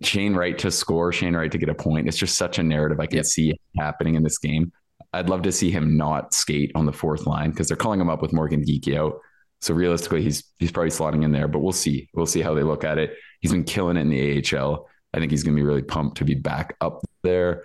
Shane 0.04 0.34
Wright 0.34 0.58
to 0.60 0.72
score, 0.72 1.12
Shane 1.12 1.36
Wright 1.36 1.52
to 1.52 1.58
get 1.58 1.70
a 1.70 1.76
point. 1.76 2.08
It's 2.08 2.18
just 2.18 2.38
such 2.38 2.60
a 2.60 2.64
narrative 2.64 3.00
I 3.00 3.08
can 3.08 3.18
yep. 3.18 3.26
see 3.26 3.60
happening 3.78 4.16
in 4.16 4.24
this 4.24 4.38
game. 4.38 4.72
I'd 5.14 5.30
love 5.30 5.42
to 5.44 5.52
see 5.52 5.72
him 5.72 5.98
not 5.98 6.34
skate 6.34 6.72
on 6.76 6.86
the 6.86 6.94
fourth 6.94 7.26
line 7.26 7.50
because 7.50 7.68
they're 7.68 7.78
calling 7.78 8.00
him 8.00 8.10
up 8.10 8.22
with 8.22 8.34
Morgan 8.34 8.64
Geekie 8.64 8.98
out. 8.98 9.20
So 9.62 9.74
realistically, 9.74 10.22
he's 10.22 10.44
he's 10.60 10.72
probably 10.72 10.92
slotting 10.92 11.24
in 11.24 11.32
there, 11.32 11.48
but 11.48 11.60
we'll 11.60 11.74
see. 11.74 12.10
We'll 12.14 12.26
see 12.26 12.42
how 12.42 12.54
they 12.54 12.64
look 12.64 12.84
at 12.84 12.98
it. 12.98 13.16
He's 13.42 13.52
been 13.52 13.64
killing 13.64 13.98
it 13.98 14.02
in 14.02 14.10
the 14.10 14.58
AHL. 14.58 14.88
I 15.14 15.20
think 15.20 15.32
he's 15.32 15.44
going 15.44 15.56
to 15.56 15.60
be 15.60 15.66
really 15.66 15.82
pumped 15.82 16.18
to 16.20 16.26
be 16.26 16.36
back 16.36 16.76
up 16.80 17.02
there. 17.24 17.64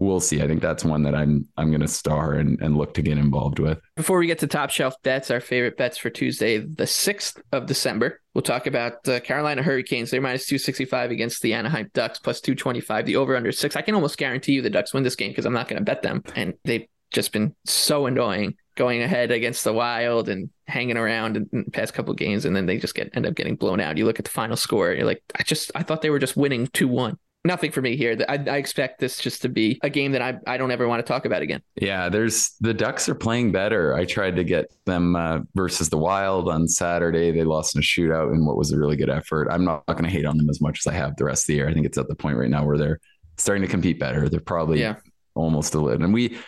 We'll 0.00 0.20
see. 0.20 0.40
I 0.40 0.46
think 0.46 0.62
that's 0.62 0.82
one 0.82 1.02
that 1.02 1.14
I'm 1.14 1.46
I'm 1.58 1.68
going 1.68 1.82
to 1.82 1.88
star 1.88 2.32
and, 2.32 2.58
and 2.62 2.74
look 2.74 2.94
to 2.94 3.02
get 3.02 3.18
involved 3.18 3.58
with. 3.58 3.78
Before 3.96 4.18
we 4.18 4.26
get 4.26 4.38
to 4.38 4.46
top 4.46 4.70
shelf 4.70 4.94
bets, 5.02 5.30
our 5.30 5.40
favorite 5.40 5.76
bets 5.76 5.98
for 5.98 6.08
Tuesday, 6.08 6.56
the 6.56 6.86
sixth 6.86 7.38
of 7.52 7.66
December, 7.66 8.18
we'll 8.32 8.40
talk 8.40 8.66
about 8.66 9.04
the 9.04 9.20
Carolina 9.20 9.62
Hurricanes. 9.62 10.10
They're 10.10 10.22
minus 10.22 10.46
two 10.46 10.56
sixty 10.56 10.86
five 10.86 11.10
against 11.10 11.42
the 11.42 11.52
Anaheim 11.52 11.90
Ducks, 11.92 12.18
plus 12.18 12.40
two 12.40 12.54
twenty 12.54 12.80
five. 12.80 13.04
The 13.04 13.16
over 13.16 13.36
under 13.36 13.52
six. 13.52 13.76
I 13.76 13.82
can 13.82 13.94
almost 13.94 14.16
guarantee 14.16 14.52
you 14.52 14.62
the 14.62 14.70
Ducks 14.70 14.94
win 14.94 15.02
this 15.02 15.16
game 15.16 15.32
because 15.32 15.44
I'm 15.44 15.52
not 15.52 15.68
going 15.68 15.78
to 15.78 15.84
bet 15.84 16.00
them, 16.00 16.24
and 16.34 16.54
they've 16.64 16.86
just 17.10 17.30
been 17.30 17.54
so 17.66 18.06
annoying 18.06 18.54
going 18.76 19.02
ahead 19.02 19.30
against 19.30 19.64
the 19.64 19.72
Wild 19.74 20.30
and 20.30 20.48
hanging 20.66 20.96
around 20.96 21.36
in 21.36 21.46
the 21.52 21.70
past 21.72 21.92
couple 21.92 22.14
games, 22.14 22.46
and 22.46 22.56
then 22.56 22.64
they 22.64 22.78
just 22.78 22.94
get 22.94 23.14
end 23.14 23.26
up 23.26 23.34
getting 23.34 23.54
blown 23.54 23.80
out. 23.80 23.98
You 23.98 24.06
look 24.06 24.18
at 24.18 24.24
the 24.24 24.30
final 24.30 24.56
score, 24.56 24.94
you're 24.94 25.04
like, 25.04 25.22
I 25.38 25.42
just 25.42 25.70
I 25.74 25.82
thought 25.82 26.00
they 26.00 26.08
were 26.08 26.18
just 26.18 26.38
winning 26.38 26.68
two 26.68 26.88
one. 26.88 27.18
Nothing 27.42 27.70
for 27.70 27.80
me 27.80 27.96
here. 27.96 28.18
I, 28.28 28.34
I 28.34 28.56
expect 28.56 29.00
this 29.00 29.18
just 29.18 29.40
to 29.42 29.48
be 29.48 29.78
a 29.82 29.88
game 29.88 30.12
that 30.12 30.20
I, 30.20 30.38
I 30.46 30.58
don't 30.58 30.70
ever 30.70 30.86
want 30.86 31.04
to 31.04 31.10
talk 31.10 31.24
about 31.24 31.40
again. 31.40 31.62
Yeah, 31.76 32.10
there's 32.10 32.50
the 32.60 32.74
Ducks 32.74 33.08
are 33.08 33.14
playing 33.14 33.50
better. 33.50 33.94
I 33.94 34.04
tried 34.04 34.36
to 34.36 34.44
get 34.44 34.66
them 34.84 35.16
uh, 35.16 35.40
versus 35.54 35.88
the 35.88 35.96
Wild 35.96 36.50
on 36.50 36.68
Saturday. 36.68 37.30
They 37.30 37.44
lost 37.44 37.74
in 37.74 37.78
a 37.78 37.82
shootout 37.82 38.34
in 38.34 38.44
what 38.44 38.58
was 38.58 38.72
a 38.72 38.78
really 38.78 38.96
good 38.96 39.08
effort. 39.08 39.48
I'm 39.50 39.64
not, 39.64 39.86
going 39.86 40.04
to 40.04 40.10
hate 40.10 40.26
on 40.26 40.36
them 40.36 40.50
as 40.50 40.60
much 40.60 40.80
as 40.80 40.86
I 40.86 40.94
have 40.94 41.16
the 41.16 41.24
rest 41.24 41.44
of 41.44 41.46
the 41.48 41.54
year. 41.54 41.68
I 41.68 41.72
think 41.72 41.86
it's 41.86 41.96
at 41.96 42.08
the 42.08 42.14
point 42.14 42.36
right 42.36 42.50
now 42.50 42.64
where 42.64 42.76
they're 42.76 43.00
starting 43.38 43.62
to 43.62 43.68
compete 43.68 43.98
better. 43.98 44.28
They're 44.28 44.40
probably 44.40 44.80
yeah. 44.80 44.96
almost 45.34 45.74
a 45.74 45.80
little. 45.80 46.04
And 46.04 46.12
we 46.12 46.38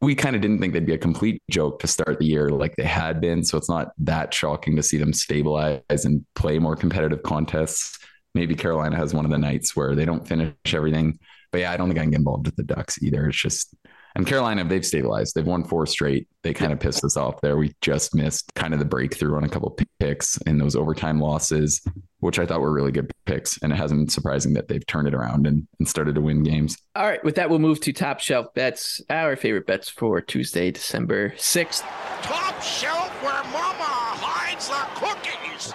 we 0.00 0.14
kind 0.14 0.34
of 0.34 0.42
didn't 0.42 0.60
think 0.60 0.72
they'd 0.72 0.86
be 0.86 0.94
a 0.94 0.98
complete 0.98 1.42
joke 1.50 1.78
to 1.80 1.86
start 1.86 2.18
the 2.18 2.26
year 2.26 2.48
like 2.48 2.74
they 2.76 2.84
had 2.84 3.20
been. 3.20 3.44
So 3.44 3.58
it's 3.58 3.68
not 3.68 3.92
that 3.98 4.32
shocking 4.32 4.76
to 4.76 4.82
see 4.82 4.96
them 4.96 5.12
stabilize 5.12 6.04
and 6.04 6.24
play 6.34 6.58
more 6.58 6.74
competitive 6.74 7.22
contests. 7.22 7.98
Maybe 8.34 8.54
Carolina 8.54 8.96
has 8.96 9.14
one 9.14 9.24
of 9.24 9.30
the 9.30 9.38
nights 9.38 9.74
where 9.74 9.94
they 9.94 10.04
don't 10.04 10.26
finish 10.26 10.54
everything. 10.72 11.18
But 11.52 11.62
yeah, 11.62 11.72
I 11.72 11.76
don't 11.76 11.88
think 11.88 11.98
I 11.98 12.02
can 12.02 12.10
get 12.10 12.20
involved 12.20 12.46
with 12.46 12.56
the 12.56 12.62
Ducks 12.62 13.02
either. 13.02 13.26
It's 13.26 13.40
just 13.40 13.74
and 14.16 14.26
Carolina, 14.26 14.64
they've 14.64 14.84
stabilized. 14.84 15.34
They've 15.34 15.46
won 15.46 15.64
four 15.64 15.86
straight. 15.86 16.28
They 16.42 16.52
kind 16.52 16.72
of 16.72 16.80
pissed 16.80 17.04
us 17.04 17.16
off 17.16 17.40
there. 17.40 17.56
We 17.56 17.72
just 17.80 18.14
missed 18.14 18.52
kind 18.54 18.72
of 18.74 18.80
the 18.80 18.84
breakthrough 18.84 19.36
on 19.36 19.44
a 19.44 19.48
couple 19.48 19.76
picks 20.00 20.36
in 20.46 20.58
those 20.58 20.74
overtime 20.74 21.20
losses, 21.20 21.80
which 22.18 22.38
I 22.38 22.46
thought 22.46 22.60
were 22.60 22.72
really 22.72 22.92
good 22.92 23.10
picks. 23.26 23.62
And 23.62 23.72
it 23.72 23.76
hasn't 23.76 24.00
been 24.00 24.08
surprising 24.08 24.54
that 24.54 24.68
they've 24.68 24.86
turned 24.86 25.06
it 25.06 25.14
around 25.14 25.46
and, 25.46 25.66
and 25.78 25.88
started 25.88 26.16
to 26.16 26.20
win 26.20 26.42
games. 26.42 26.76
All 26.96 27.06
right. 27.06 27.22
With 27.22 27.36
that, 27.36 27.50
we'll 27.50 27.60
move 27.60 27.80
to 27.80 27.92
top 27.92 28.20
shelf 28.20 28.52
bets, 28.54 29.00
our 29.10 29.36
favorite 29.36 29.66
bets 29.66 29.88
for 29.88 30.20
Tuesday, 30.20 30.70
December 30.70 31.30
6th. 31.36 31.84
Top 32.22 32.60
shelf 32.62 33.10
where 33.22 33.39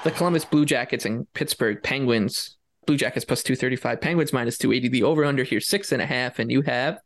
The 0.05 0.11
Columbus 0.11 0.45
Blue 0.45 0.65
Jackets 0.65 1.03
and 1.05 1.25
Pittsburgh 1.33 1.81
Penguins. 1.81 2.57
Blue 2.85 2.95
Jackets 2.95 3.25
plus 3.25 3.41
235, 3.41 3.99
Penguins 3.99 4.31
minus 4.31 4.55
280. 4.59 4.89
The 4.89 5.01
over 5.01 5.25
under 5.25 5.43
here, 5.43 5.59
six 5.59 5.91
and 5.91 5.99
a 5.99 6.05
half. 6.05 6.37
And 6.37 6.51
you 6.51 6.61
have 6.61 6.99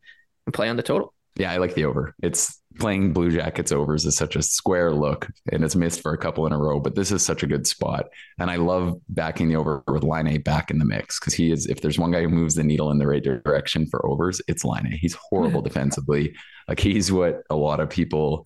and 0.46 0.54
play 0.54 0.68
on 0.68 0.76
the 0.76 0.84
total. 0.84 1.14
Yeah, 1.38 1.50
I 1.50 1.58
like 1.60 1.76
the 1.76 1.86
over. 1.86 2.14
It's 2.22 2.62
playing 2.78 3.14
Blue 3.14 3.32
Jackets 3.32 3.72
overs 3.72 4.06
is 4.06 4.18
such 4.18 4.36
a 4.36 4.42
square 4.42 4.92
look 4.92 5.30
and 5.50 5.64
it's 5.64 5.78
missed 5.78 6.02
for 6.02 6.12
a 6.12 6.18
couple 6.18 6.46
in 6.46 6.52
a 6.52 6.58
row, 6.58 6.82
but 6.82 6.96
this 6.96 7.10
is 7.10 7.26
such 7.26 7.42
a 7.42 7.48
good 7.48 7.66
spot. 7.66 8.08
And 8.38 8.52
I 8.52 8.58
love 8.58 9.00
backing 9.08 9.48
the 9.48 9.56
over 9.56 9.82
with 9.88 10.04
Laine 10.04 10.42
back 10.42 10.70
in 10.70 10.78
the 10.78 10.84
mix 10.84 11.22
because 11.22 11.34
he 11.34 11.54
is, 11.54 11.68
if 11.68 11.80
there's 11.80 11.98
one 11.98 12.12
guy 12.12 12.24
who 12.24 12.28
moves 12.30 12.56
the 12.56 12.66
needle 12.66 12.92
in 12.92 12.98
the 12.98 13.08
right 13.08 13.24
direction 13.24 13.86
for 13.86 14.06
overs, 14.06 14.42
it's 14.50 14.66
Laine. 14.66 14.92
He's 15.00 15.14
horrible 15.14 15.62
defensively. 15.62 16.36
Like 16.68 16.82
he's 16.82 17.14
what 17.14 17.44
a 17.50 17.56
lot 17.56 17.80
of 17.80 17.90
people, 17.90 18.46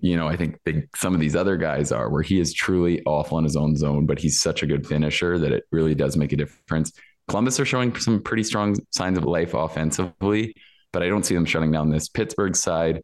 you 0.00 0.16
know, 0.16 0.28
I 0.28 0.36
think 0.36 0.60
some 0.94 1.14
of 1.14 1.20
these 1.20 1.36
other 1.36 1.56
guys 1.56 1.92
are, 1.92 2.08
where 2.08 2.22
he 2.22 2.40
is 2.40 2.52
truly 2.52 3.02
awful 3.04 3.38
in 3.38 3.44
his 3.44 3.56
own 3.56 3.76
zone, 3.76 4.06
but 4.06 4.18
he's 4.18 4.40
such 4.40 4.62
a 4.62 4.66
good 4.66 4.86
finisher 4.86 5.38
that 5.38 5.52
it 5.52 5.64
really 5.72 5.94
does 5.94 6.16
make 6.16 6.32
a 6.32 6.36
difference. 6.36 6.92
Columbus 7.26 7.60
are 7.60 7.64
showing 7.64 7.94
some 7.96 8.22
pretty 8.22 8.42
strong 8.42 8.76
signs 8.90 9.18
of 9.18 9.24
life 9.24 9.54
offensively 9.54 10.54
but 10.92 11.02
I 11.02 11.08
don't 11.08 11.24
see 11.24 11.34
them 11.34 11.44
shutting 11.44 11.72
down 11.72 11.90
this 11.90 12.08
Pittsburgh 12.08 12.56
side. 12.56 13.02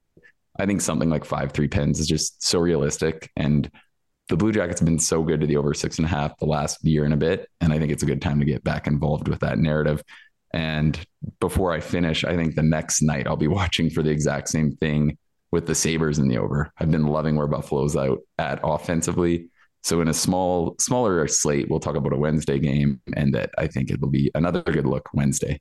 I 0.58 0.66
think 0.66 0.80
something 0.80 1.10
like 1.10 1.24
five 1.24 1.52
three 1.52 1.68
Pens 1.68 1.98
is 2.00 2.06
just 2.06 2.42
so 2.42 2.60
realistic, 2.60 3.30
and 3.36 3.70
the 4.28 4.36
Blue 4.36 4.52
Jackets 4.52 4.80
have 4.80 4.86
been 4.86 4.98
so 4.98 5.22
good 5.22 5.40
to 5.40 5.46
the 5.46 5.56
over 5.56 5.74
six 5.74 5.98
and 5.98 6.06
a 6.06 6.08
half 6.08 6.38
the 6.38 6.46
last 6.46 6.82
year 6.84 7.04
and 7.04 7.14
a 7.14 7.18
bit, 7.18 7.48
and 7.60 7.72
I 7.72 7.78
think 7.78 7.92
it's 7.92 8.02
a 8.02 8.06
good 8.06 8.22
time 8.22 8.38
to 8.40 8.46
get 8.46 8.64
back 8.64 8.86
involved 8.86 9.28
with 9.28 9.40
that 9.40 9.58
narrative. 9.58 10.02
And 10.52 10.98
before 11.40 11.72
I 11.72 11.80
finish, 11.80 12.24
I 12.24 12.36
think 12.36 12.54
the 12.54 12.62
next 12.62 13.02
night 13.02 13.26
I'll 13.26 13.36
be 13.36 13.48
watching 13.60 13.90
for 13.90 14.02
the 14.02 14.10
exact 14.10 14.48
same 14.48 14.76
thing 14.76 15.18
with 15.54 15.66
the 15.66 15.74
Sabres 15.74 16.18
in 16.18 16.26
the 16.26 16.36
over. 16.36 16.72
I've 16.78 16.90
been 16.90 17.06
loving 17.06 17.36
where 17.36 17.46
Buffalo's 17.46 17.94
out 17.94 18.18
at 18.38 18.58
offensively. 18.64 19.46
So 19.84 20.00
in 20.00 20.08
a 20.08 20.14
small, 20.14 20.74
smaller 20.80 21.28
slate, 21.28 21.70
we'll 21.70 21.78
talk 21.78 21.94
about 21.94 22.12
a 22.12 22.16
Wednesday 22.16 22.58
game, 22.58 23.00
and 23.14 23.32
that 23.34 23.50
I 23.56 23.68
think 23.68 23.88
it 23.88 24.00
will 24.00 24.10
be 24.10 24.32
another 24.34 24.62
good 24.62 24.84
look 24.84 25.08
Wednesday. 25.14 25.60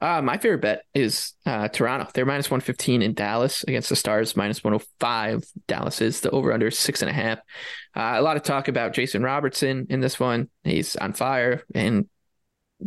Uh, 0.00 0.22
my 0.22 0.38
favorite 0.38 0.60
bet 0.60 0.82
is 0.94 1.32
uh, 1.44 1.68
Toronto. 1.68 2.08
They're 2.14 2.24
minus 2.24 2.50
115 2.50 3.02
in 3.02 3.14
Dallas 3.14 3.64
against 3.64 3.88
the 3.88 3.96
Stars, 3.96 4.36
minus 4.36 4.62
105. 4.62 5.44
Dallas 5.66 6.00
is 6.00 6.20
the 6.20 6.30
over 6.30 6.52
under 6.52 6.70
six 6.70 7.02
and 7.02 7.10
a 7.10 7.14
half. 7.14 7.38
Uh, 7.96 8.14
a 8.14 8.22
lot 8.22 8.36
of 8.36 8.44
talk 8.44 8.68
about 8.68 8.94
Jason 8.94 9.24
Robertson 9.24 9.88
in 9.90 9.98
this 9.98 10.20
one. 10.20 10.48
He's 10.62 10.94
on 10.94 11.14
fire. 11.14 11.64
And 11.74 12.08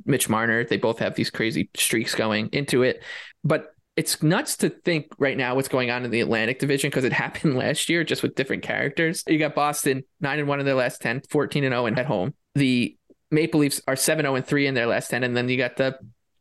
Mitch 0.05 0.29
Marner, 0.29 0.63
they 0.63 0.77
both 0.77 0.99
have 0.99 1.15
these 1.15 1.31
crazy 1.31 1.69
streaks 1.75 2.15
going 2.15 2.47
into 2.53 2.83
it. 2.83 3.03
But 3.43 3.74
it's 3.95 4.21
nuts 4.21 4.58
to 4.58 4.69
think 4.69 5.08
right 5.17 5.38
now 5.38 5.55
what's 5.55 5.69
going 5.69 5.89
on 5.89 6.03
in 6.03 6.12
the 6.12 6.21
Atlantic 6.21 6.60
division 6.60 6.89
because 6.89 7.05
it 7.05 7.13
happened 7.25 7.55
last 7.55 7.89
year 7.89 8.03
just 8.03 8.23
with 8.23 8.36
different 8.36 8.63
characters. 8.63 9.23
You 9.27 9.39
got 9.39 9.55
Boston 9.55 10.03
9 10.21 10.39
and 10.39 10.47
1 10.47 10.60
in 10.60 10.65
their 10.65 10.75
last 10.75 11.01
10, 11.01 11.21
14 11.29 11.63
and 11.63 11.73
0 11.73 11.86
and 11.86 11.99
at 11.99 12.05
home. 12.05 12.34
The 12.55 12.97
Maple 13.31 13.60
Leafs 13.60 13.81
are 13.88 13.95
7 13.95 14.23
0 14.23 14.36
and 14.36 14.45
3 14.45 14.67
in 14.67 14.73
their 14.73 14.88
last 14.88 15.10
10 15.10 15.23
and 15.23 15.36
then 15.36 15.49
you 15.49 15.58
got 15.58 15.77
the 15.77 15.97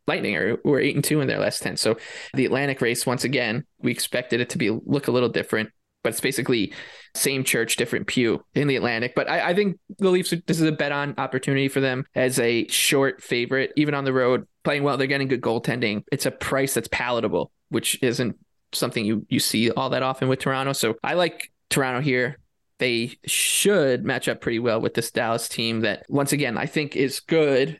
Lightning 0.07 0.35
are 0.35 0.57
were 0.63 0.79
eight 0.79 0.95
and 0.95 1.03
two 1.03 1.19
in 1.19 1.27
their 1.27 1.39
last 1.39 1.63
ten. 1.63 1.77
So 1.77 1.97
the 2.33 2.45
Atlantic 2.45 2.79
race, 2.79 3.05
once 3.07 3.23
again, 3.23 3.65
we 3.79 3.91
expected 3.91 4.39
it 4.39 4.51
to 4.51 4.59
be 4.59 4.69
look 4.69 5.07
a 5.07 5.11
little 5.11 5.29
different, 5.29 5.71
but 6.05 6.13
it's 6.13 6.21
basically 6.21 6.71
same 7.15 7.43
church, 7.43 7.77
different 7.77 8.05
pew 8.05 8.45
in 8.53 8.67
the 8.67 8.75
Atlantic. 8.75 9.13
But 9.15 9.27
I, 9.27 9.49
I 9.49 9.53
think 9.55 9.79
the 9.97 10.11
Leafs 10.11 10.29
this 10.45 10.61
is 10.61 10.67
a 10.67 10.71
bet 10.71 10.91
on 10.91 11.15
opportunity 11.17 11.67
for 11.67 11.79
them 11.79 12.05
as 12.13 12.37
a 12.37 12.67
short 12.67 13.23
favorite, 13.23 13.73
even 13.75 13.95
on 13.95 14.05
the 14.05 14.13
road, 14.13 14.47
playing 14.63 14.83
well. 14.83 14.97
They're 14.97 15.07
getting 15.07 15.27
good 15.27 15.41
goaltending. 15.41 16.03
It's 16.11 16.27
a 16.27 16.31
price 16.31 16.75
that's 16.75 16.89
palatable, 16.89 17.51
which 17.69 18.01
isn't 18.03 18.37
something 18.71 19.03
you 19.03 19.25
you 19.29 19.39
see 19.39 19.71
all 19.71 19.89
that 19.89 20.03
often 20.03 20.27
with 20.27 20.37
Toronto. 20.39 20.73
So 20.73 20.95
I 21.03 21.15
like 21.15 21.51
Toronto 21.69 22.01
here 22.01 22.37
they 22.77 23.17
should 23.25 24.03
match 24.03 24.27
up 24.27 24.41
pretty 24.41 24.59
well 24.59 24.81
with 24.81 24.93
this 24.93 25.09
Dallas 25.09 25.47
team 25.47 25.79
that 25.81 26.05
once 26.09 26.33
again 26.33 26.57
I 26.57 26.65
think 26.65 26.95
is 26.95 27.21
good, 27.21 27.79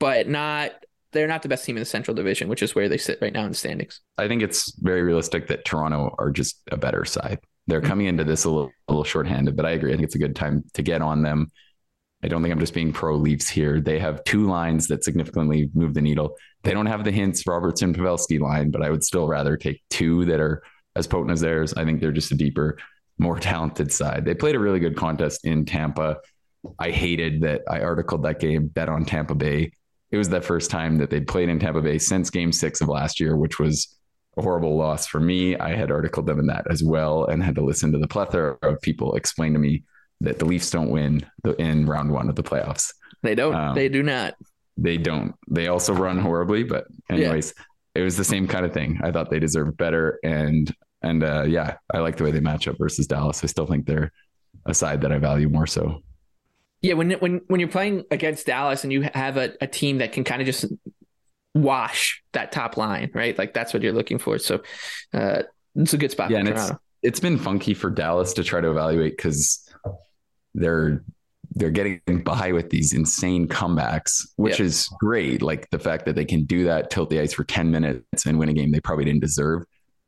but 0.00 0.28
not 0.28 0.72
they're 1.12 1.28
not 1.28 1.42
the 1.42 1.48
best 1.48 1.64
team 1.64 1.76
in 1.76 1.80
the 1.80 1.86
Central 1.86 2.14
Division, 2.14 2.48
which 2.48 2.62
is 2.62 2.74
where 2.74 2.88
they 2.88 2.98
sit 2.98 3.18
right 3.20 3.32
now 3.32 3.44
in 3.44 3.50
the 3.50 3.56
standings. 3.56 4.00
I 4.18 4.28
think 4.28 4.42
it's 4.42 4.74
very 4.80 5.02
realistic 5.02 5.48
that 5.48 5.64
Toronto 5.64 6.14
are 6.18 6.30
just 6.30 6.60
a 6.70 6.76
better 6.76 7.04
side. 7.04 7.38
They're 7.66 7.80
coming 7.80 8.06
into 8.06 8.24
this 8.24 8.44
a 8.44 8.50
little, 8.50 8.72
a 8.88 8.92
little 8.92 9.04
shorthanded, 9.04 9.56
but 9.56 9.66
I 9.66 9.70
agree. 9.70 9.92
I 9.92 9.96
think 9.96 10.06
it's 10.06 10.14
a 10.14 10.18
good 10.18 10.36
time 10.36 10.64
to 10.74 10.82
get 10.82 11.02
on 11.02 11.22
them. 11.22 11.50
I 12.24 12.28
don't 12.28 12.42
think 12.42 12.52
I'm 12.52 12.60
just 12.60 12.74
being 12.74 12.92
pro 12.92 13.16
Leafs 13.16 13.48
here. 13.48 13.80
They 13.80 13.98
have 13.98 14.24
two 14.24 14.46
lines 14.46 14.88
that 14.88 15.04
significantly 15.04 15.70
move 15.74 15.94
the 15.94 16.00
needle. 16.00 16.36
They 16.62 16.72
don't 16.72 16.86
have 16.86 17.04
the 17.04 17.10
Hintz 17.10 17.46
Robertson 17.46 17.94
Pavelski 17.94 18.40
line, 18.40 18.70
but 18.70 18.82
I 18.82 18.90
would 18.90 19.02
still 19.02 19.26
rather 19.26 19.56
take 19.56 19.82
two 19.90 20.24
that 20.26 20.40
are 20.40 20.62
as 20.94 21.06
potent 21.06 21.32
as 21.32 21.40
theirs. 21.40 21.74
I 21.74 21.84
think 21.84 22.00
they're 22.00 22.12
just 22.12 22.30
a 22.30 22.36
deeper, 22.36 22.78
more 23.18 23.38
talented 23.40 23.92
side. 23.92 24.24
They 24.24 24.34
played 24.34 24.54
a 24.54 24.60
really 24.60 24.80
good 24.80 24.96
contest 24.96 25.44
in 25.44 25.64
Tampa. 25.64 26.18
I 26.78 26.90
hated 26.90 27.42
that 27.42 27.62
I 27.68 27.80
articled 27.80 28.22
that 28.22 28.38
game, 28.38 28.68
bet 28.68 28.88
on 28.88 29.04
Tampa 29.04 29.34
Bay 29.34 29.72
it 30.12 30.18
was 30.18 30.28
the 30.28 30.42
first 30.42 30.70
time 30.70 30.98
that 30.98 31.10
they'd 31.10 31.26
played 31.26 31.48
in 31.48 31.58
Tampa 31.58 31.80
Bay 31.80 31.98
since 31.98 32.28
game 32.28 32.52
six 32.52 32.82
of 32.82 32.88
last 32.88 33.18
year, 33.18 33.34
which 33.34 33.58
was 33.58 33.96
a 34.36 34.42
horrible 34.42 34.76
loss 34.76 35.06
for 35.06 35.20
me. 35.20 35.56
I 35.56 35.74
had 35.74 35.90
articled 35.90 36.26
them 36.26 36.38
in 36.38 36.46
that 36.46 36.66
as 36.70 36.82
well 36.82 37.26
and 37.26 37.42
had 37.42 37.54
to 37.56 37.62
listen 37.62 37.92
to 37.92 37.98
the 37.98 38.08
plethora 38.08 38.56
of 38.62 38.80
people 38.80 39.14
explain 39.14 39.52
to 39.52 39.58
me 39.58 39.84
that 40.20 40.38
the 40.38 40.44
Leafs 40.44 40.70
don't 40.70 40.90
win 40.90 41.26
the, 41.42 41.54
in 41.60 41.86
round 41.86 42.10
one 42.10 42.28
of 42.28 42.36
the 42.36 42.42
playoffs. 42.42 42.92
They 43.22 43.34
don't. 43.34 43.54
Um, 43.54 43.74
they 43.74 43.88
do 43.88 44.02
not. 44.02 44.34
They 44.76 44.96
don't. 44.96 45.34
They 45.50 45.68
also 45.68 45.92
run 45.92 46.18
horribly, 46.18 46.64
but 46.64 46.86
anyways, 47.10 47.54
it 47.94 48.02
was 48.02 48.16
the 48.16 48.24
same 48.24 48.48
kind 48.48 48.64
of 48.64 48.72
thing. 48.72 49.00
I 49.02 49.10
thought 49.10 49.30
they 49.30 49.38
deserved 49.38 49.76
better, 49.76 50.18
and 50.24 50.74
and 51.02 51.22
uh, 51.22 51.44
yeah, 51.46 51.76
I 51.92 51.98
like 51.98 52.16
the 52.16 52.24
way 52.24 52.30
they 52.30 52.40
match 52.40 52.66
up 52.68 52.76
versus 52.78 53.06
Dallas. 53.06 53.44
I 53.44 53.46
still 53.48 53.66
think 53.66 53.86
they're 53.86 54.10
a 54.66 54.74
side 54.74 55.02
that 55.02 55.12
I 55.12 55.18
value 55.18 55.48
more 55.48 55.66
so. 55.66 56.02
Yeah, 56.80 56.94
when 56.94 57.12
when 57.12 57.42
when 57.46 57.60
you're 57.60 57.68
playing 57.68 58.04
against 58.10 58.46
Dallas 58.46 58.82
and 58.82 58.92
you 58.92 59.08
have 59.14 59.36
a, 59.36 59.52
a 59.60 59.66
team 59.66 59.98
that 59.98 60.12
can 60.12 60.24
kind 60.24 60.40
of 60.40 60.46
just 60.46 60.64
wash 61.54 62.22
that 62.32 62.52
top 62.52 62.76
line, 62.76 63.10
right? 63.14 63.36
Like 63.36 63.54
that's 63.54 63.74
what 63.74 63.82
you're 63.82 63.92
looking 63.92 64.18
for. 64.18 64.38
So 64.38 64.62
uh, 65.12 65.42
it's 65.76 65.92
a 65.94 65.98
good 65.98 66.10
spot 66.10 66.30
Yeah, 66.30 66.36
for 66.36 66.40
and 66.40 66.48
it's 66.48 66.70
it's 67.02 67.20
been 67.20 67.38
funky 67.38 67.74
for 67.74 67.90
Dallas 67.90 68.32
to 68.34 68.44
try 68.44 68.60
to 68.60 68.70
evaluate 68.70 69.16
because 69.16 69.68
they're 70.54 71.04
they're 71.54 71.70
getting 71.70 72.22
by 72.24 72.52
with 72.52 72.70
these 72.70 72.94
insane 72.94 73.46
comebacks, 73.46 74.26
which 74.36 74.58
Yeah. 74.58 74.66
is 74.66 74.88
great. 75.00 75.42
Like 75.42 75.68
the 75.70 75.78
fact 75.78 76.06
that 76.06 76.14
they 76.14 76.24
can 76.24 76.44
do 76.44 76.64
that, 76.64 76.88
tilt 76.90 77.10
the 77.10 77.20
ice 77.20 77.34
for 77.34 77.44
10 77.44 77.70
minutes 77.70 78.24
and 78.24 78.38
win 78.38 78.48
a 78.48 78.54
game 78.54 78.70
they 78.70 78.80
probably 78.80 79.04
didn't 79.04 79.20
deserve. 79.20 79.64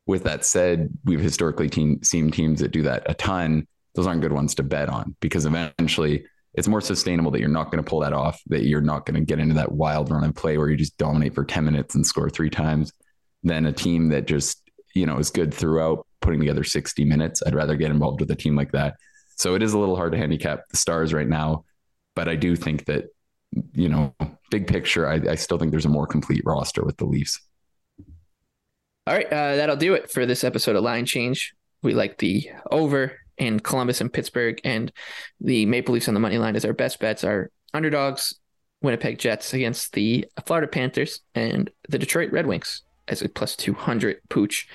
With 0.07 0.23
that 0.23 0.43
said, 0.45 0.89
we've 1.03 1.19
historically 1.19 1.69
team, 1.69 2.01
seen 2.03 2.31
teams 2.31 2.61
that 2.61 2.71
do 2.71 2.81
that 2.83 3.03
a 3.05 3.13
ton. 3.13 3.67
Those 3.93 4.07
aren't 4.07 4.21
good 4.21 4.33
ones 4.33 4.55
to 4.55 4.63
bet 4.63 4.89
on 4.89 5.15
because 5.19 5.45
eventually 5.45 6.25
it's 6.57 6.67
more 6.67 6.81
sustainable 6.81 7.31
that 7.31 7.39
you're 7.39 7.49
not 7.49 7.71
going 7.71 7.83
to 7.83 7.89
pull 7.89 7.99
that 7.99 8.13
off, 8.13 8.41
that 8.47 8.63
you're 8.63 8.81
not 8.81 9.05
going 9.05 9.15
to 9.15 9.25
get 9.25 9.39
into 9.39 9.55
that 9.55 9.71
wild 9.71 10.09
run 10.09 10.23
and 10.23 10.35
play 10.35 10.57
where 10.57 10.69
you 10.69 10.77
just 10.77 10.97
dominate 10.97 11.35
for 11.35 11.43
10 11.43 11.65
minutes 11.65 11.95
and 11.95 12.05
score 12.05 12.29
three 12.29 12.49
times 12.49 12.93
than 13.43 13.65
a 13.65 13.73
team 13.73 14.09
that 14.09 14.25
just, 14.25 14.61
you 14.93 15.05
know, 15.05 15.17
is 15.17 15.29
good 15.29 15.53
throughout 15.53 16.07
putting 16.21 16.39
together 16.39 16.63
60 16.63 17.03
minutes. 17.03 17.43
I'd 17.45 17.55
rather 17.55 17.75
get 17.75 17.91
involved 17.91 18.21
with 18.21 18.31
a 18.31 18.35
team 18.35 18.55
like 18.55 18.71
that. 18.71 18.95
So 19.35 19.55
it 19.55 19.61
is 19.61 19.73
a 19.73 19.77
little 19.77 19.97
hard 19.97 20.13
to 20.13 20.17
handicap 20.17 20.61
the 20.69 20.77
stars 20.77 21.13
right 21.13 21.27
now, 21.27 21.65
but 22.15 22.29
I 22.29 22.35
do 22.35 22.55
think 22.55 22.85
that, 22.85 23.05
you 23.73 23.89
know, 23.89 24.15
big 24.49 24.67
picture, 24.67 25.07
I, 25.07 25.15
I 25.31 25.35
still 25.35 25.57
think 25.57 25.71
there's 25.71 25.85
a 25.85 25.89
more 25.89 26.07
complete 26.07 26.41
roster 26.45 26.83
with 26.83 26.95
the 26.95 27.05
Leafs. 27.05 27.41
All 29.07 29.13
right, 29.13 29.27
uh, 29.27 29.57
that'll 29.57 29.75
do 29.75 29.93
it 29.93 30.09
for 30.09 30.25
this 30.25 30.43
episode 30.43 30.77
of 30.77 30.83
Line 30.83 31.05
Change. 31.05 31.53
We 31.83 31.93
like 31.93 32.17
the 32.17 32.49
over 32.71 33.19
in 33.37 33.59
Columbus 33.59 34.01
and 34.01 34.11
Pittsburgh, 34.11 34.59
and 34.63 34.91
the 35.39 35.65
Maple 35.65 35.93
Leafs 35.93 36.07
on 36.07 36.13
the 36.13 36.19
money 36.19 36.37
line 36.37 36.55
as 36.55 36.65
our 36.65 36.73
best 36.73 36.99
bets. 36.99 37.23
Our 37.23 37.51
underdogs, 37.73 38.35
Winnipeg 38.81 39.19
Jets 39.19 39.53
against 39.53 39.93
the 39.93 40.25
Florida 40.45 40.67
Panthers, 40.67 41.21
and 41.33 41.69
the 41.89 41.99
Detroit 41.99 42.31
Red 42.31 42.47
Wings 42.47 42.83
as 43.07 43.21
a 43.21 43.29
plus 43.29 43.55
200 43.55 44.17
pooch 44.29 44.67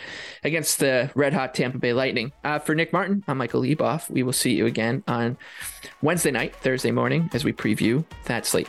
against 0.44 0.78
the 0.78 1.10
red 1.14 1.32
hot 1.32 1.54
Tampa 1.54 1.78
Bay 1.78 1.92
Lightning. 1.92 2.32
Uh, 2.44 2.58
for 2.58 2.74
Nick 2.74 2.92
Martin, 2.92 3.24
I'm 3.26 3.38
Michael 3.38 3.62
Leboff. 3.62 4.08
We 4.08 4.22
will 4.22 4.32
see 4.32 4.52
you 4.52 4.66
again 4.66 5.02
on 5.08 5.36
Wednesday 6.02 6.30
night, 6.30 6.54
Thursday 6.56 6.90
morning, 6.90 7.28
as 7.32 7.44
we 7.44 7.52
preview 7.52 8.04
that 8.26 8.46
slate. 8.46 8.68